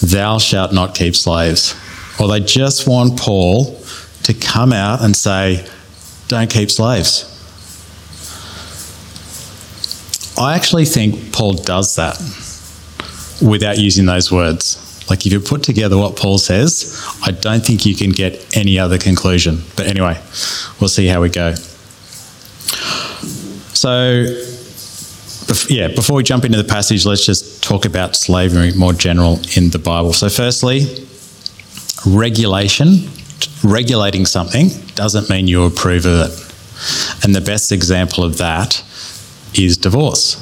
[0.00, 1.74] thou shalt not keep slaves.
[2.20, 3.80] Or they just want Paul
[4.24, 5.66] to come out and say,
[6.28, 7.32] don't keep slaves.
[10.38, 12.18] I actually think Paul does that
[13.42, 14.82] without using those words.
[15.08, 18.78] Like, if you put together what Paul says, I don't think you can get any
[18.78, 19.62] other conclusion.
[19.76, 20.20] But anyway,
[20.80, 21.54] we'll see how we go.
[23.72, 24.24] So,
[25.68, 29.70] yeah, before we jump into the passage, let's just talk about slavery more general in
[29.70, 30.12] the Bible.
[30.12, 31.06] So, firstly,
[32.06, 33.08] regulation,
[33.62, 37.24] regulating something doesn't mean you approve of it.
[37.24, 38.82] And the best example of that
[39.54, 40.34] is divorce.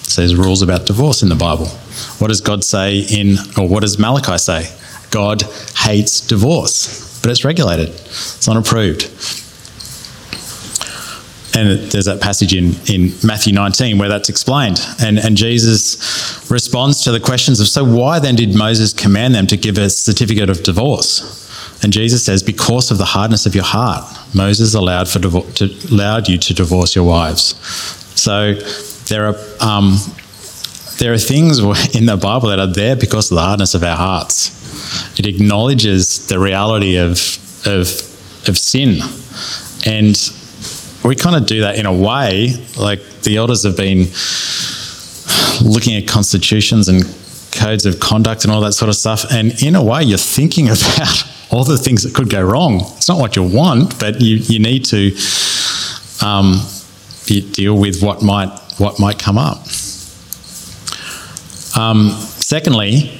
[0.00, 1.66] It says rules about divorce in the Bible.
[2.18, 4.74] What does God say in, or what does Malachi say?
[5.10, 5.42] God
[5.76, 9.10] hates divorce, but it's regulated, it's unapproved.
[11.58, 14.80] And there's that passage in, in Matthew 19 where that's explained.
[15.00, 19.46] And, and Jesus responds to the questions of, so why then did Moses command them
[19.48, 21.82] to give a certificate of divorce?
[21.82, 26.28] And Jesus says, because of the hardness of your heart, Moses allowed, for to, allowed
[26.28, 27.56] you to divorce your wives.
[28.20, 28.54] So
[29.08, 29.96] there are um,
[30.98, 31.58] there are things
[31.94, 35.18] in the Bible that are there because of the hardness of our hearts.
[35.18, 37.12] It acknowledges the reality of,
[37.66, 37.88] of,
[38.48, 39.00] of sin.
[39.86, 40.16] And
[41.04, 44.06] we kind of do that in a way, like the elders have been
[45.62, 47.04] looking at constitutions and
[47.52, 49.24] codes of conduct and all that sort of stuff.
[49.30, 52.80] And in a way, you're thinking about all the things that could go wrong.
[52.96, 55.16] It's not what you want, but you, you need to
[56.24, 56.60] um,
[57.26, 59.58] deal with what might, what might come up.
[61.76, 63.10] Um, secondly,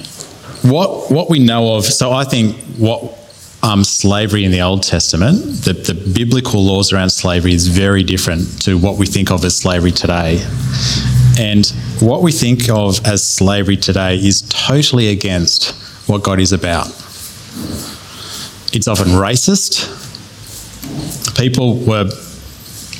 [0.63, 3.18] what what we know of, so I think what
[3.61, 8.61] um, slavery in the Old Testament, the, the biblical laws around slavery is very different
[8.63, 10.45] to what we think of as slavery today.
[11.37, 11.65] And
[11.99, 15.71] what we think of as slavery today is totally against
[16.07, 16.87] what God is about.
[18.71, 19.95] It's often racist.
[21.37, 22.09] People were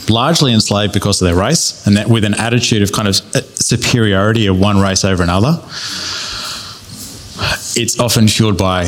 [0.09, 3.41] largely enslaved because of their race, and that with an attitude of kind of uh,
[3.55, 5.59] superiority of one race over another.
[7.75, 8.87] It's often fueled by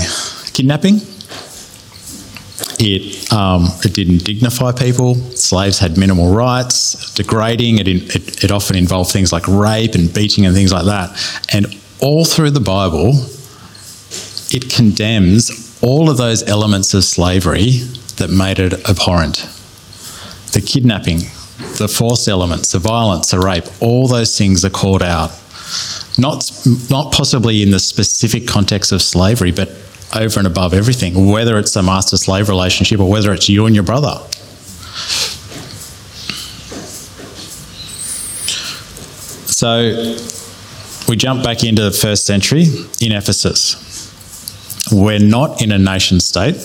[0.54, 1.02] kidnapping.
[2.84, 5.14] It, um, it didn't dignify people.
[5.14, 7.78] Slaves had minimal rights, degrading.
[7.78, 11.46] It, it, it often involved things like rape and beating and things like that.
[11.54, 11.68] And
[12.00, 13.12] all through the Bible,
[14.52, 17.82] it condemns all of those elements of slavery
[18.18, 19.48] that made it abhorrent
[20.54, 21.20] the kidnapping,
[21.78, 25.32] the forced elements, the violence, the rape, all those things are called out.
[26.18, 26.52] Not,
[26.90, 29.70] not possibly in the specific context of slavery, but
[30.16, 33.76] over and above everything, whether it's a master slave relationship or whether it's you and
[33.76, 34.18] your brother.
[39.62, 40.16] So
[41.07, 42.66] we jump back into the first century
[42.99, 43.78] in Ephesus.
[44.91, 46.55] We're not in a nation state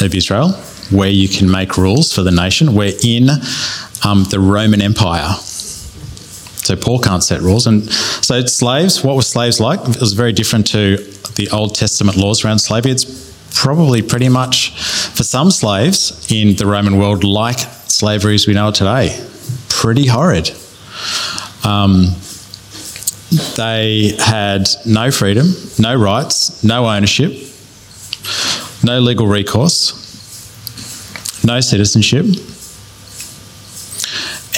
[0.00, 0.50] of Israel
[0.90, 2.74] where you can make rules for the nation.
[2.74, 3.30] We're in
[4.04, 5.34] um, the Roman Empire.
[6.62, 7.66] So Paul can't set rules.
[7.66, 9.80] And so slaves, what were slaves like?
[9.80, 10.96] It was very different to
[11.34, 12.92] the Old Testament laws around slavery.
[12.92, 13.04] It's
[13.54, 14.70] probably pretty much,
[15.10, 19.20] for some slaves in the Roman world, like slavery as we know it today.
[19.68, 20.50] Pretty horrid.
[21.64, 22.14] Um,
[23.56, 25.48] they had no freedom,
[25.78, 27.32] no rights, no ownership,
[28.84, 29.98] no legal recourse,
[31.44, 32.26] no citizenship.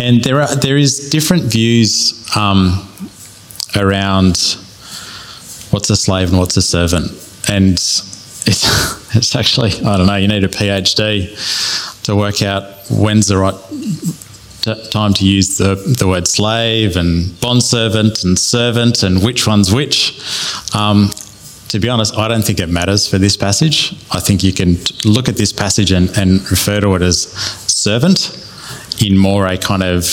[0.05, 2.87] And there are there is different views um,
[3.75, 4.37] around
[5.71, 7.07] what's a slave and what's a servant,
[7.49, 8.47] and it's,
[9.17, 10.17] it's actually I don't know.
[10.17, 13.55] You need a PhD to work out when's the right
[14.61, 19.47] t- time to use the, the word slave and bond servant and servant and which
[19.47, 20.21] one's which.
[20.75, 21.13] Um,
[21.69, 23.95] to be honest, I don't think it matters for this passage.
[24.13, 24.77] I think you can
[25.07, 28.45] look at this passage and, and refer to it as servant
[29.03, 30.05] in more a kind of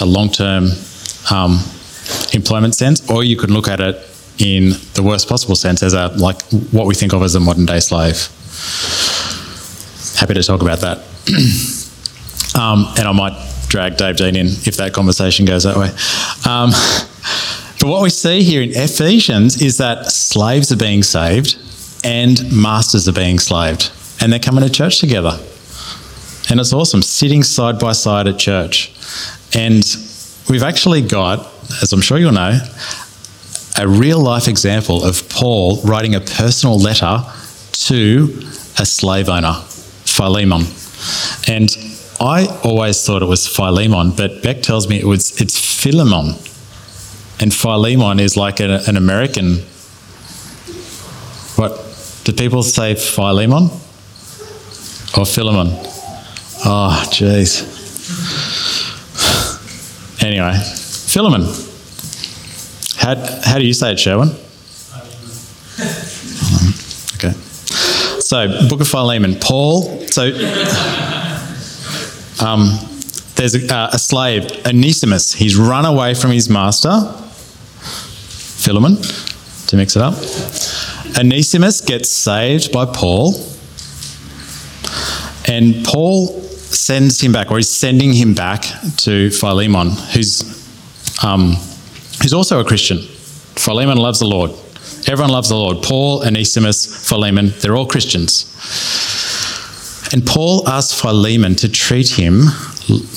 [0.00, 0.70] a long term
[1.30, 1.60] um,
[2.32, 3.96] employment sense, or you could look at it
[4.38, 7.66] in the worst possible sense as a like what we think of as a modern
[7.66, 8.28] day slave.
[10.18, 10.98] Happy to talk about that.
[12.60, 15.88] um, and I might drag Dave Dean in if that conversation goes that way.
[16.50, 16.70] Um,
[17.80, 21.58] but what we see here in Ephesians is that slaves are being saved
[22.04, 25.40] and masters are being slaved, and they're coming to church together.
[26.50, 28.92] And it's awesome, sitting side by side at church.
[29.54, 29.84] And
[30.48, 31.50] we've actually got,
[31.82, 32.60] as I'm sure you'll know,
[33.78, 37.18] a real life example of Paul writing a personal letter
[37.72, 38.24] to
[38.78, 39.54] a slave owner,
[40.04, 40.62] Philemon.
[41.48, 41.70] And
[42.20, 46.36] I always thought it was Philemon, but Beck tells me it was it's Philemon.
[47.40, 49.56] And Philemon is like a, an American.
[51.56, 51.72] What
[52.24, 53.64] do people say, Philemon
[55.16, 55.93] or Philemon?
[56.66, 57.62] Oh, jeez.
[60.22, 60.58] Anyway,
[61.08, 61.42] Philemon.
[62.96, 64.30] How, how do you say it, Sherwin?
[67.16, 67.30] Okay.
[67.30, 69.36] So, Book of Philemon.
[69.36, 70.06] Paul.
[70.08, 70.32] So.
[72.44, 72.78] Um,
[73.36, 75.34] there's a, uh, a, slave, Onesimus.
[75.34, 77.00] He's run away from his master,
[78.62, 78.96] Philemon,
[79.66, 80.14] to mix it up.
[81.18, 83.34] Onesimus gets saved by Paul,
[85.46, 86.43] and Paul
[86.74, 88.64] sends him back, or he's sending him back
[88.98, 90.42] to Philemon, who's
[91.22, 91.52] um,
[92.22, 92.98] who's also a Christian.
[92.98, 94.50] Philemon loves the Lord.
[95.06, 95.82] Everyone loves the Lord.
[95.82, 98.50] Paul, Onesimus, Philemon, they're all Christians.
[100.12, 102.46] And Paul asked Philemon to treat him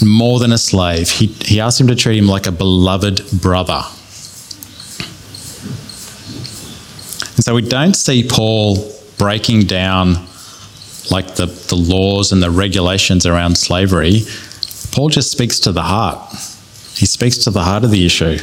[0.05, 1.09] more than a slave.
[1.09, 3.81] He, he asked him to treat him like a beloved brother.
[7.35, 8.77] And so we don't see Paul
[9.17, 10.27] breaking down
[11.11, 14.21] like the, the laws and the regulations around slavery.
[14.91, 16.31] Paul just speaks to the heart.
[16.95, 18.37] He speaks to the heart of the issue.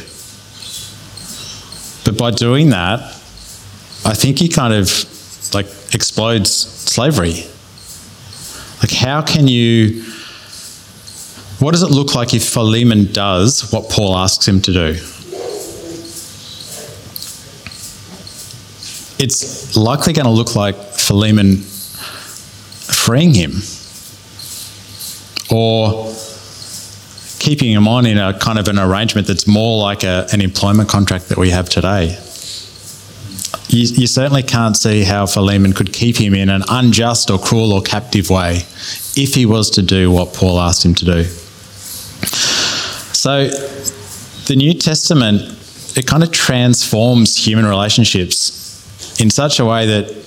[2.05, 2.99] But by doing that,
[4.05, 4.87] I think he kind of
[5.53, 7.43] like explodes slavery.
[8.81, 10.03] Like, how can you,
[11.59, 14.97] what does it look like if Philemon does what Paul asks him to do?
[19.17, 21.63] It's likely going to look like Philemon
[23.05, 23.51] freeing him
[25.55, 26.11] or
[27.37, 30.89] keeping him on in a kind of an arrangement that's more like a, an employment
[30.89, 32.17] contract that we have today.
[33.67, 37.73] You, you, certainly can't see how Philemon could keep him in an unjust or cruel
[37.73, 38.63] or captive way
[39.15, 41.23] if he was to do what Paul asked him to do.
[43.13, 43.49] So,
[44.47, 45.43] the New Testament,
[45.95, 50.24] it kind of transforms human relationships in such a way that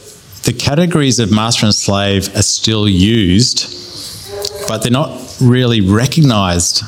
[0.49, 3.67] the categories of master and slave are still used,
[4.67, 6.83] but they're not really recognized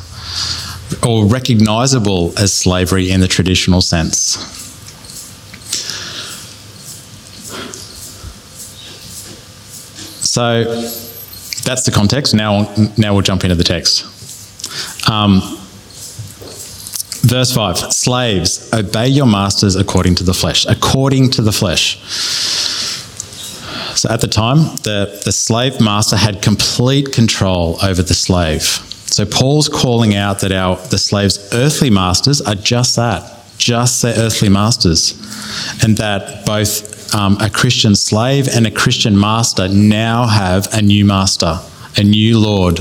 [1.07, 4.17] or recognizable as slavery in the traditional sense.
[10.27, 12.35] So that's the context.
[12.35, 14.07] Now, now we'll jump into the text.
[15.07, 15.41] Um,
[17.29, 20.65] verse 5 Slaves, obey your masters according to the flesh.
[20.65, 21.99] According to the flesh.
[23.97, 28.63] So at the time, the, the slave master had complete control over the slave.
[28.63, 34.15] So Paul's calling out that our the slave's earthly masters are just that, just their
[34.17, 35.15] earthly masters,
[35.83, 41.05] and that both um, a Christian slave and a Christian master now have a new
[41.05, 41.59] master,
[41.97, 42.79] a new Lord.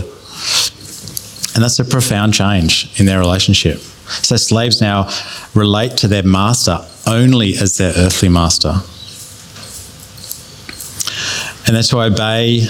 [1.56, 3.80] And that's a profound change in their relationship.
[3.80, 5.10] So slaves now
[5.56, 8.76] relate to their master only as their earthly master.
[11.70, 12.62] And they're to obey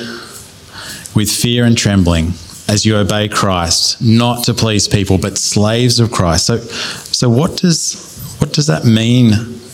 [1.16, 2.34] with fear and trembling
[2.68, 6.48] as you obey Christ, not to please people, but slaves of Christ.
[6.48, 9.30] So, so what does what does that mean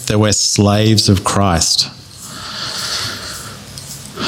[0.06, 1.92] that we're slaves of Christ?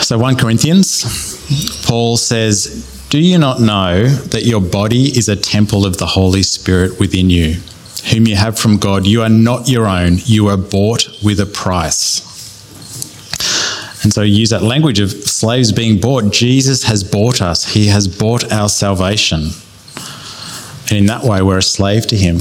[0.04, 5.86] So 1 Corinthians, Paul says, Do you not know that your body is a temple
[5.86, 7.62] of the Holy Spirit within you,
[8.12, 9.06] whom you have from God?
[9.06, 12.37] You are not your own, you are bought with a price.
[14.08, 16.32] And so use that language of slaves being bought.
[16.32, 19.50] Jesus has bought us, He has bought our salvation.
[20.84, 22.38] And in that way, we're a slave to Him.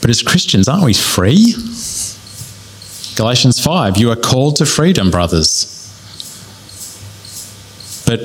[0.00, 1.52] But as Christians, aren't we free?
[3.14, 5.68] Galatians 5 You are called to freedom, brothers.
[8.04, 8.18] But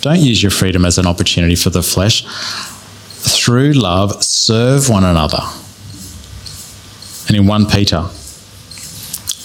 [0.00, 2.24] don't use your freedom as an opportunity for the flesh.
[2.24, 5.42] Through love, serve one another.
[7.26, 8.08] And in 1 Peter,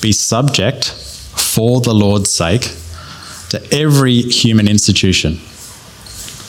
[0.01, 2.71] be subject for the Lord's sake
[3.49, 5.35] to every human institution,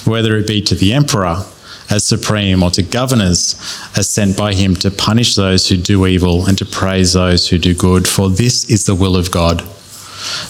[0.04, 1.44] whether it be to the emperor
[1.90, 3.54] as supreme or to governors
[3.96, 7.58] as sent by him to punish those who do evil and to praise those who
[7.58, 8.08] do good.
[8.08, 9.58] For this is the will of God,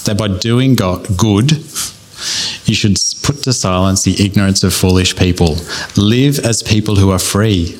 [0.04, 1.52] that by doing God good,
[2.64, 5.56] you should put to silence the ignorance of foolish people.
[5.96, 7.78] Live as people who are free.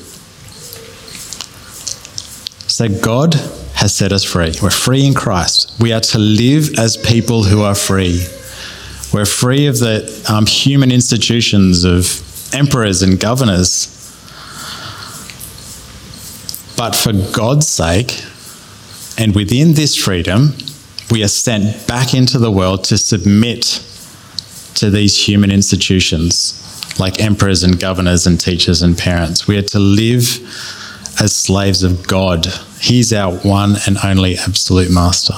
[2.67, 3.35] So God
[3.83, 4.53] has set us free.
[4.61, 5.69] We're free in Christ.
[5.77, 8.25] We are to live as people who are free.
[9.11, 12.23] We're free of the um, human institutions of
[12.53, 13.87] emperors and governors.
[16.77, 18.23] But for God's sake,
[19.17, 20.53] and within this freedom,
[21.11, 23.83] we are sent back into the world to submit
[24.75, 26.57] to these human institutions
[26.97, 29.45] like emperors and governors and teachers and parents.
[29.45, 30.39] We are to live
[31.21, 32.47] as slaves of God.
[32.79, 35.35] He's our one and only absolute master.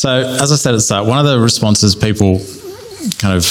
[0.00, 2.40] So, as I said at the start, one of the responses people
[3.18, 3.44] kind of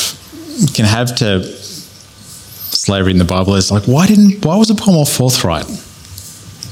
[0.73, 5.05] can have to slavery in the Bible is like, why didn't, why was Paul more
[5.05, 5.65] forthright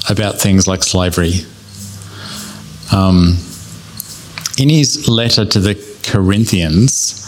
[0.09, 1.41] about things like slavery?
[2.91, 3.37] Um,
[4.57, 7.26] in his letter to the Corinthians,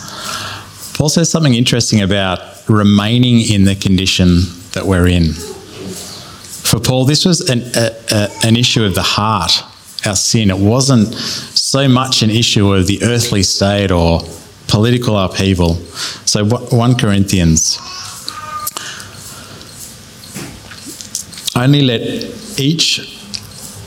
[1.08, 2.40] Says something interesting about
[2.70, 4.42] remaining in the condition
[4.74, 5.34] that we're in.
[5.34, 9.64] For Paul, this was an, a, a, an issue of the heart,
[10.06, 10.52] our sin.
[10.52, 14.22] It wasn't so much an issue of the earthly state or
[14.68, 15.76] political upheaval.
[16.26, 17.80] So, 1 Corinthians.
[21.56, 23.20] Only let each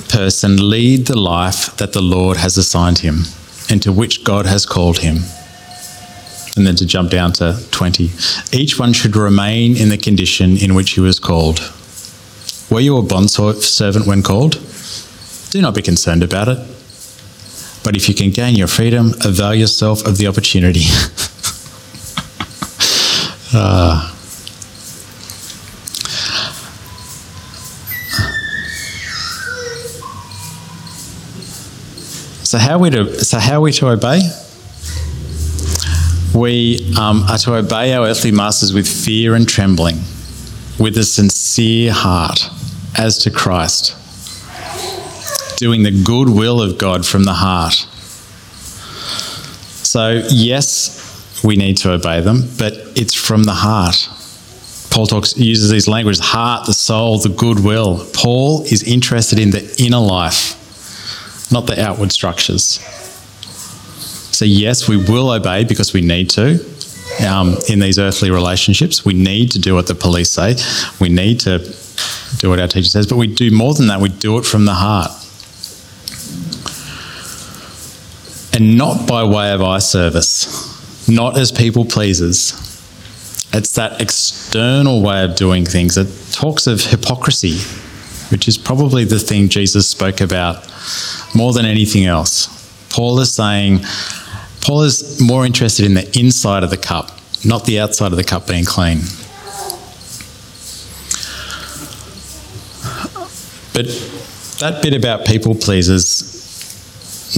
[0.09, 3.27] person lead the life that the Lord has assigned him
[3.71, 5.19] and to which God has called him.
[6.57, 8.11] And then to jump down to 20.
[8.53, 11.73] Each one should remain in the condition in which he was called.
[12.71, 14.61] Were you a bond servant when called?
[15.51, 16.59] Do not be concerned about it.
[17.85, 20.85] But if you can gain your freedom, avail yourself of the opportunity.
[23.53, 24.09] uh,
[32.45, 34.21] so how are we to so how are we to obey?
[36.35, 39.97] We um, are to obey our earthly masters with fear and trembling,
[40.79, 42.49] with a sincere heart,
[42.97, 43.97] as to Christ
[45.63, 47.75] doing the good will of God from the heart.
[49.85, 54.09] So, yes, we need to obey them, but it's from the heart.
[54.91, 58.05] Paul talks uses these languages heart, the soul, the goodwill.
[58.13, 60.59] Paul is interested in the inner life,
[61.53, 62.81] not the outward structures.
[64.43, 66.59] So, yes, we will obey because we need to
[67.25, 69.05] um, in these earthly relationships.
[69.05, 70.57] We need to do what the police say,
[70.99, 71.61] we need to
[72.39, 74.01] do what our teacher says, but we do more than that.
[74.01, 75.13] We do it from the heart.
[78.53, 82.51] and not by way of eye service, not as people pleasers.
[83.53, 85.97] It's that external way of doing things.
[85.97, 87.59] It talks of hypocrisy,
[88.33, 90.69] which is probably the thing Jesus spoke about
[91.33, 92.49] more than anything else.
[92.91, 93.83] Paul is saying,
[94.63, 97.11] Paul is more interested in the inside of the cup,
[97.45, 99.01] not the outside of the cup being clean.
[103.75, 103.87] But
[104.61, 106.31] that bit about people pleasers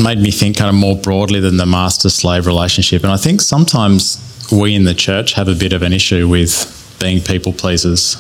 [0.02, 3.02] made me think kind of more broadly than the master slave relationship.
[3.02, 4.18] And I think sometimes
[4.52, 8.16] we in the church have a bit of an issue with being people pleasers.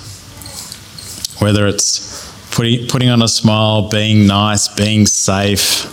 [1.40, 5.84] whether it's putting, putting on a smile, being nice, being safe.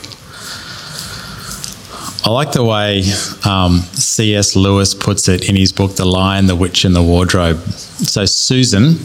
[2.24, 3.02] I like the way
[3.50, 4.56] um, C.S.
[4.56, 7.58] Lewis puts it in his book, The Lion, the Witch, and the Wardrobe.
[7.58, 8.98] So, Susan,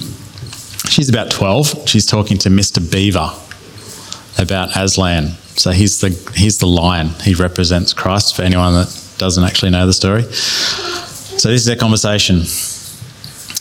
[0.90, 1.88] she's about 12.
[1.88, 2.78] She's talking to Mr.
[2.92, 3.32] Beaver
[4.38, 5.28] about Aslan.
[5.56, 7.08] So, he's the, he's the lion.
[7.22, 10.24] He represents Christ for anyone that doesn't actually know the story.
[10.24, 12.40] So, this is their conversation.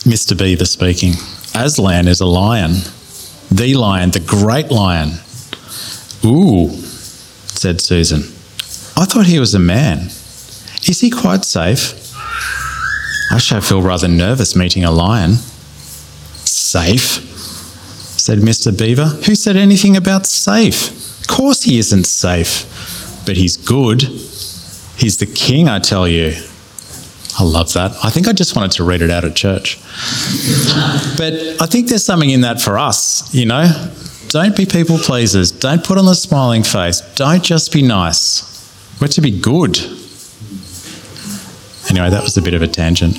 [0.04, 0.36] Mr.
[0.36, 1.14] Beaver speaking.
[1.54, 2.72] Aslan is a lion,
[3.50, 5.12] the lion, the great lion.
[6.26, 8.35] Ooh, said Susan.
[8.98, 10.06] I thought he was a man.
[10.88, 12.14] Is he quite safe?
[13.30, 15.32] I shall feel rather nervous meeting a lion.
[16.44, 17.22] Safe?
[18.18, 18.76] said Mr.
[18.76, 19.06] Beaver.
[19.26, 21.20] Who said anything about safe?
[21.20, 24.02] Of course he isn't safe, but he's good.
[24.02, 26.34] He's the king, I tell you.
[27.38, 27.92] I love that.
[28.02, 29.78] I think I just wanted to read it out at church.
[31.18, 33.90] But I think there's something in that for us, you know?
[34.28, 35.50] Don't be people pleasers.
[35.50, 37.00] Don't put on the smiling face.
[37.14, 38.55] Don't just be nice.
[39.00, 39.78] We're to be good.
[41.90, 43.16] Anyway, that was a bit of a tangent.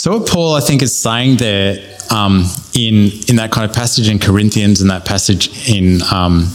[0.00, 2.44] So, what Paul, I think, is saying there um,
[2.74, 6.48] in, in that kind of passage in Corinthians and that passage in, um,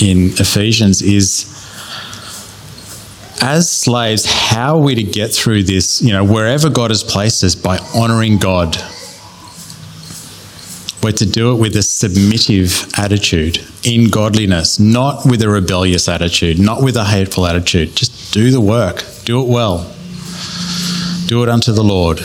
[0.00, 1.52] in Ephesians is
[3.40, 7.44] as slaves, how are we to get through this, you know, wherever God has placed
[7.44, 8.76] us by honouring God?
[11.02, 16.58] We're to do it with a submissive attitude in godliness, not with a rebellious attitude,
[16.58, 17.94] not with a hateful attitude.
[17.94, 19.92] Just do the work, do it well,
[21.26, 22.18] do it unto the Lord.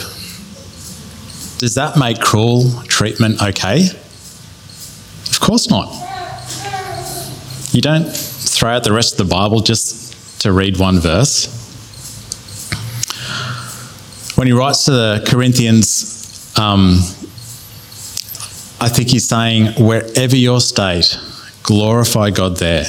[1.58, 3.86] Does that make cruel treatment okay?
[5.30, 5.92] Of course not.
[7.72, 11.46] You don't throw out the rest of the Bible just to read one verse.
[14.36, 16.98] When he writes to the Corinthians, um,
[18.82, 21.16] I think he's saying, wherever your state,
[21.62, 22.84] glorify God there.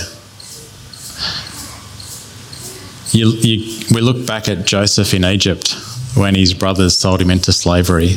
[3.11, 5.75] You, you, we look back at Joseph in Egypt
[6.15, 8.15] when his brothers sold him into slavery.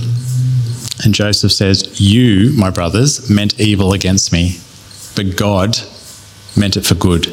[1.05, 4.57] And Joseph says, You, my brothers, meant evil against me,
[5.14, 5.77] but God
[6.57, 7.27] meant it for good.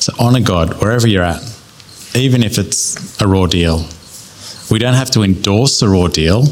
[0.00, 1.42] So honour God wherever you're at,
[2.14, 3.86] even if it's a raw deal.
[4.70, 6.46] We don't have to endorse a raw deal,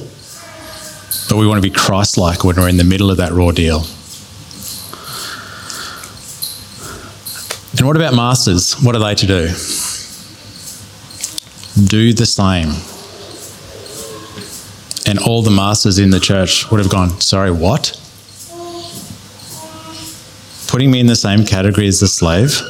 [1.28, 3.50] but we want to be Christ like when we're in the middle of that raw
[3.50, 3.84] deal.
[7.78, 8.74] And what about masters?
[8.82, 9.46] What are they to do?
[11.86, 12.70] Do the same.
[15.06, 17.92] And all the masters in the church would have gone, Sorry, what?
[20.66, 22.61] Putting me in the same category as the slave?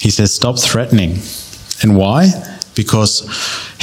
[0.00, 1.18] He says, Stop threatening.
[1.82, 2.58] And why?
[2.74, 3.22] Because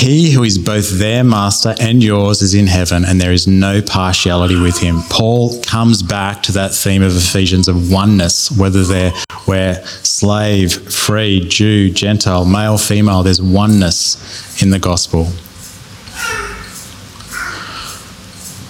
[0.01, 3.83] he who is both their master and yours is in heaven, and there is no
[3.83, 5.03] partiality with him.
[5.11, 9.13] Paul comes back to that theme of Ephesians of oneness, whether they're
[9.45, 15.25] where slave, free, Jew, Gentile, male, female, there's oneness in the gospel.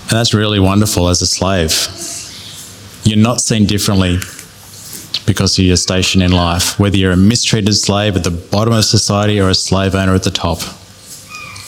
[0.10, 1.72] And that's really wonderful as a slave.
[3.06, 4.18] You're not seen differently
[5.26, 8.84] because of your station in life, whether you're a mistreated slave at the bottom of
[8.84, 10.60] society or a slave owner at the top.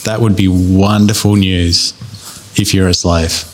[0.05, 1.93] That would be wonderful news
[2.59, 3.49] if you're a slave.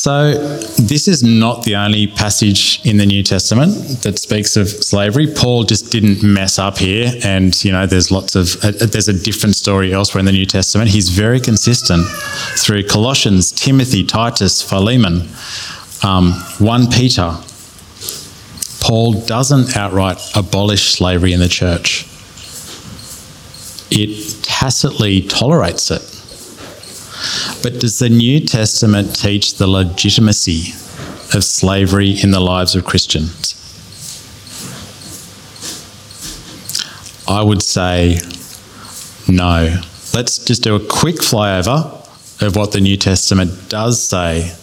[0.00, 0.32] So,
[0.78, 5.26] this is not the only passage in the New Testament that speaks of slavery.
[5.26, 9.12] Paul just didn't mess up here, and you know, there's lots of uh, there's a
[9.12, 10.88] different story elsewhere in the New Testament.
[10.88, 12.06] He's very consistent
[12.56, 15.28] through Colossians, Timothy, Titus, Philemon,
[16.02, 17.36] um, 1 Peter.
[18.80, 22.06] Paul doesn't outright abolish slavery in the church,
[23.90, 26.02] it tacitly tolerates it.
[27.62, 30.72] But does the New Testament teach the legitimacy
[31.34, 33.56] of slavery in the lives of Christians?
[37.28, 38.18] I would say
[39.28, 39.80] no.
[40.12, 41.96] Let's just do a quick flyover
[42.42, 44.54] of what the New Testament does say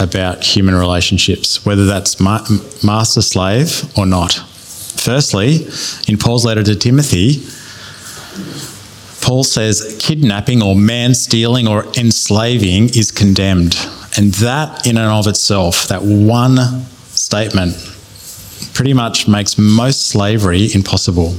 [0.00, 2.46] about human relationships, whether that's ma-
[2.84, 4.32] master slave or not.
[4.32, 5.66] Firstly,
[6.08, 7.46] in Paul's letter to Timothy,
[9.20, 13.76] Paul says kidnapping or man stealing or enslaving is condemned.
[14.16, 17.74] And that, in and of itself, that one statement,
[18.72, 21.34] pretty much makes most slavery impossible.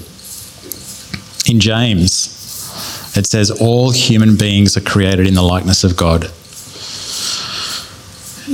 [1.49, 6.31] In James, it says, All human beings are created in the likeness of God.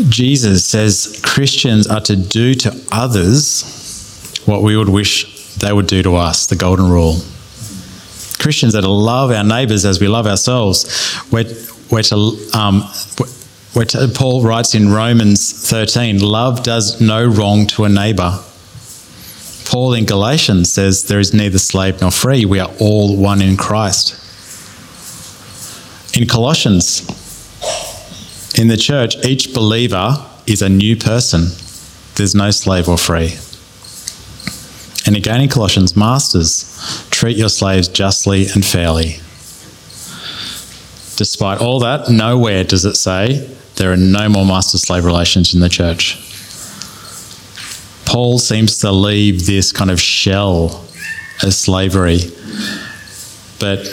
[0.10, 6.02] Jesus says Christians are to do to others what we would wish they would do
[6.04, 7.18] to us, the golden rule.
[8.44, 10.84] Christians are to love our neighbours as we love ourselves.
[11.32, 11.46] We're,
[11.90, 12.84] we're to, um,
[13.74, 18.38] we're to, Paul writes in Romans 13, love does no wrong to a neighbour.
[19.66, 22.44] Paul in Galatians says there is neither slave nor free.
[22.44, 24.20] We are all one in Christ.
[26.14, 27.00] In Colossians,
[28.60, 31.44] in the church, each believer is a new person.
[32.16, 33.38] There's no slave or free.
[35.06, 39.18] And again in Colossians, masters, treat your slaves justly and fairly.
[41.18, 45.60] Despite all that, nowhere does it say there are no more master slave relations in
[45.60, 46.18] the church.
[48.06, 50.86] Paul seems to leave this kind of shell
[51.42, 52.20] as slavery,
[53.60, 53.84] but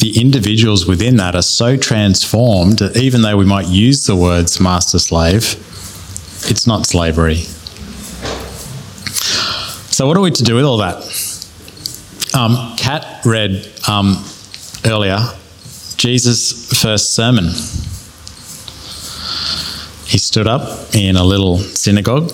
[0.00, 4.60] the individuals within that are so transformed that even though we might use the words
[4.60, 5.54] master slave,
[6.48, 7.44] it's not slavery.
[10.00, 10.96] So, what are we to do with all that?
[12.32, 14.24] Um, Kat read um,
[14.86, 15.18] earlier
[15.98, 17.48] Jesus' first sermon.
[20.08, 22.32] He stood up in a little synagogue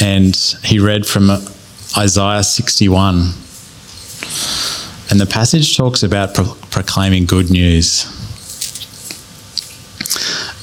[0.00, 1.30] and he read from
[1.98, 3.34] Isaiah 61.
[5.10, 8.06] And the passage talks about pro- proclaiming good news.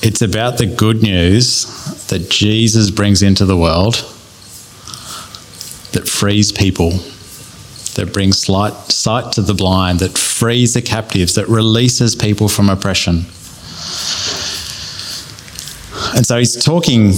[0.02, 1.68] It's about the good news
[2.08, 4.16] that Jesus brings into the world
[6.20, 6.92] frees people,
[7.96, 12.70] that brings sight, sight to the blind, that frees the captives, that releases people from
[12.70, 13.26] oppression.
[16.16, 17.14] And so he's talking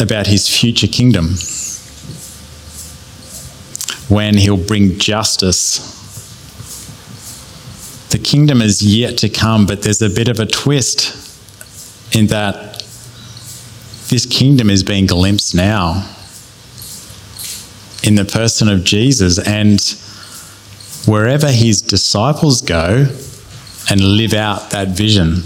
[0.00, 1.34] about his future kingdom
[4.08, 5.96] when he'll bring justice
[8.10, 11.14] the kingdom is yet to come, but there's a bit of a twist
[12.14, 12.82] in that
[14.08, 16.15] this kingdom is being glimpsed now
[18.06, 19.38] in the person of Jesus.
[19.38, 19.80] And
[21.06, 23.06] wherever his disciples go
[23.90, 25.42] and live out that vision.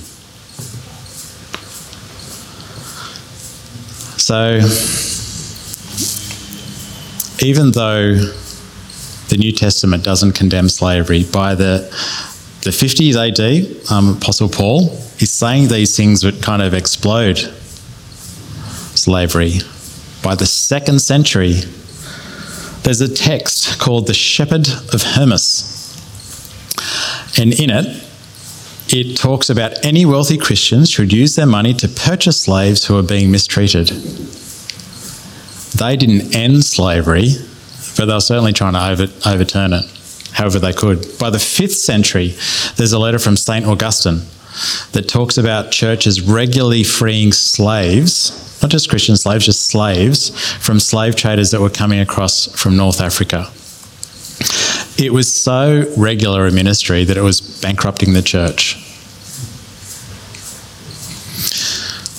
[4.18, 4.58] So,
[7.44, 8.14] even though
[9.28, 11.88] the New Testament doesn't condemn slavery, by the
[12.62, 17.38] the 50s AD, um, Apostle Paul is saying these things would kind of explode
[18.94, 19.61] slavery.
[20.22, 21.62] By the second century,
[22.83, 25.76] there's a text called the Shepherd of Hermas.
[27.39, 28.05] And in it,
[28.89, 33.03] it talks about any wealthy Christians should use their money to purchase slaves who are
[33.03, 33.89] being mistreated.
[35.78, 37.31] They didn't end slavery,
[37.97, 39.85] but they were certainly trying to over, overturn it
[40.33, 41.07] however they could.
[41.18, 42.35] By the fifth century,
[42.76, 43.66] there's a letter from St.
[43.66, 44.22] Augustine
[44.92, 51.16] that talks about churches regularly freeing slaves, not just Christian slaves, just slaves, from slave
[51.16, 53.46] traders that were coming across from North Africa.
[55.03, 58.76] It was so regular a ministry that it was bankrupting the church.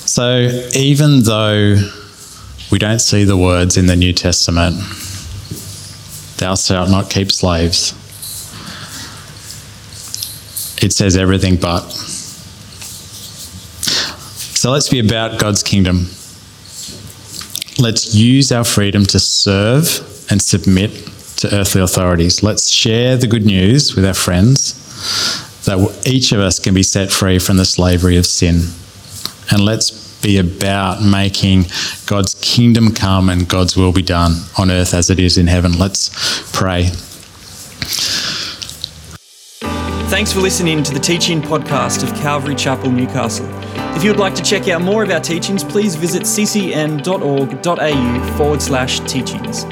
[0.08, 1.76] So even though
[2.72, 4.76] we don't see the words in the New Testament,
[6.38, 7.94] thou shalt not keep slaves,
[10.84, 11.84] it says everything but.
[14.62, 16.06] So let's be about God's kingdom.
[17.80, 19.88] Let's use our freedom to serve
[20.30, 20.92] and submit
[21.38, 22.44] to earthly authorities.
[22.44, 24.76] Let's share the good news with our friends
[25.66, 28.68] that each of us can be set free from the slavery of sin.
[29.50, 31.66] And let's be about making
[32.06, 35.80] God's kingdom come and God's will be done on earth as it is in heaven.
[35.80, 36.12] Let's
[36.52, 36.92] pray.
[40.12, 43.48] Thanks for listening to the teaching podcast of Calvary Chapel, Newcastle.
[43.96, 47.58] If you would like to check out more of our teachings, please visit ccn.org.au
[48.38, 49.66] forward slash teachings.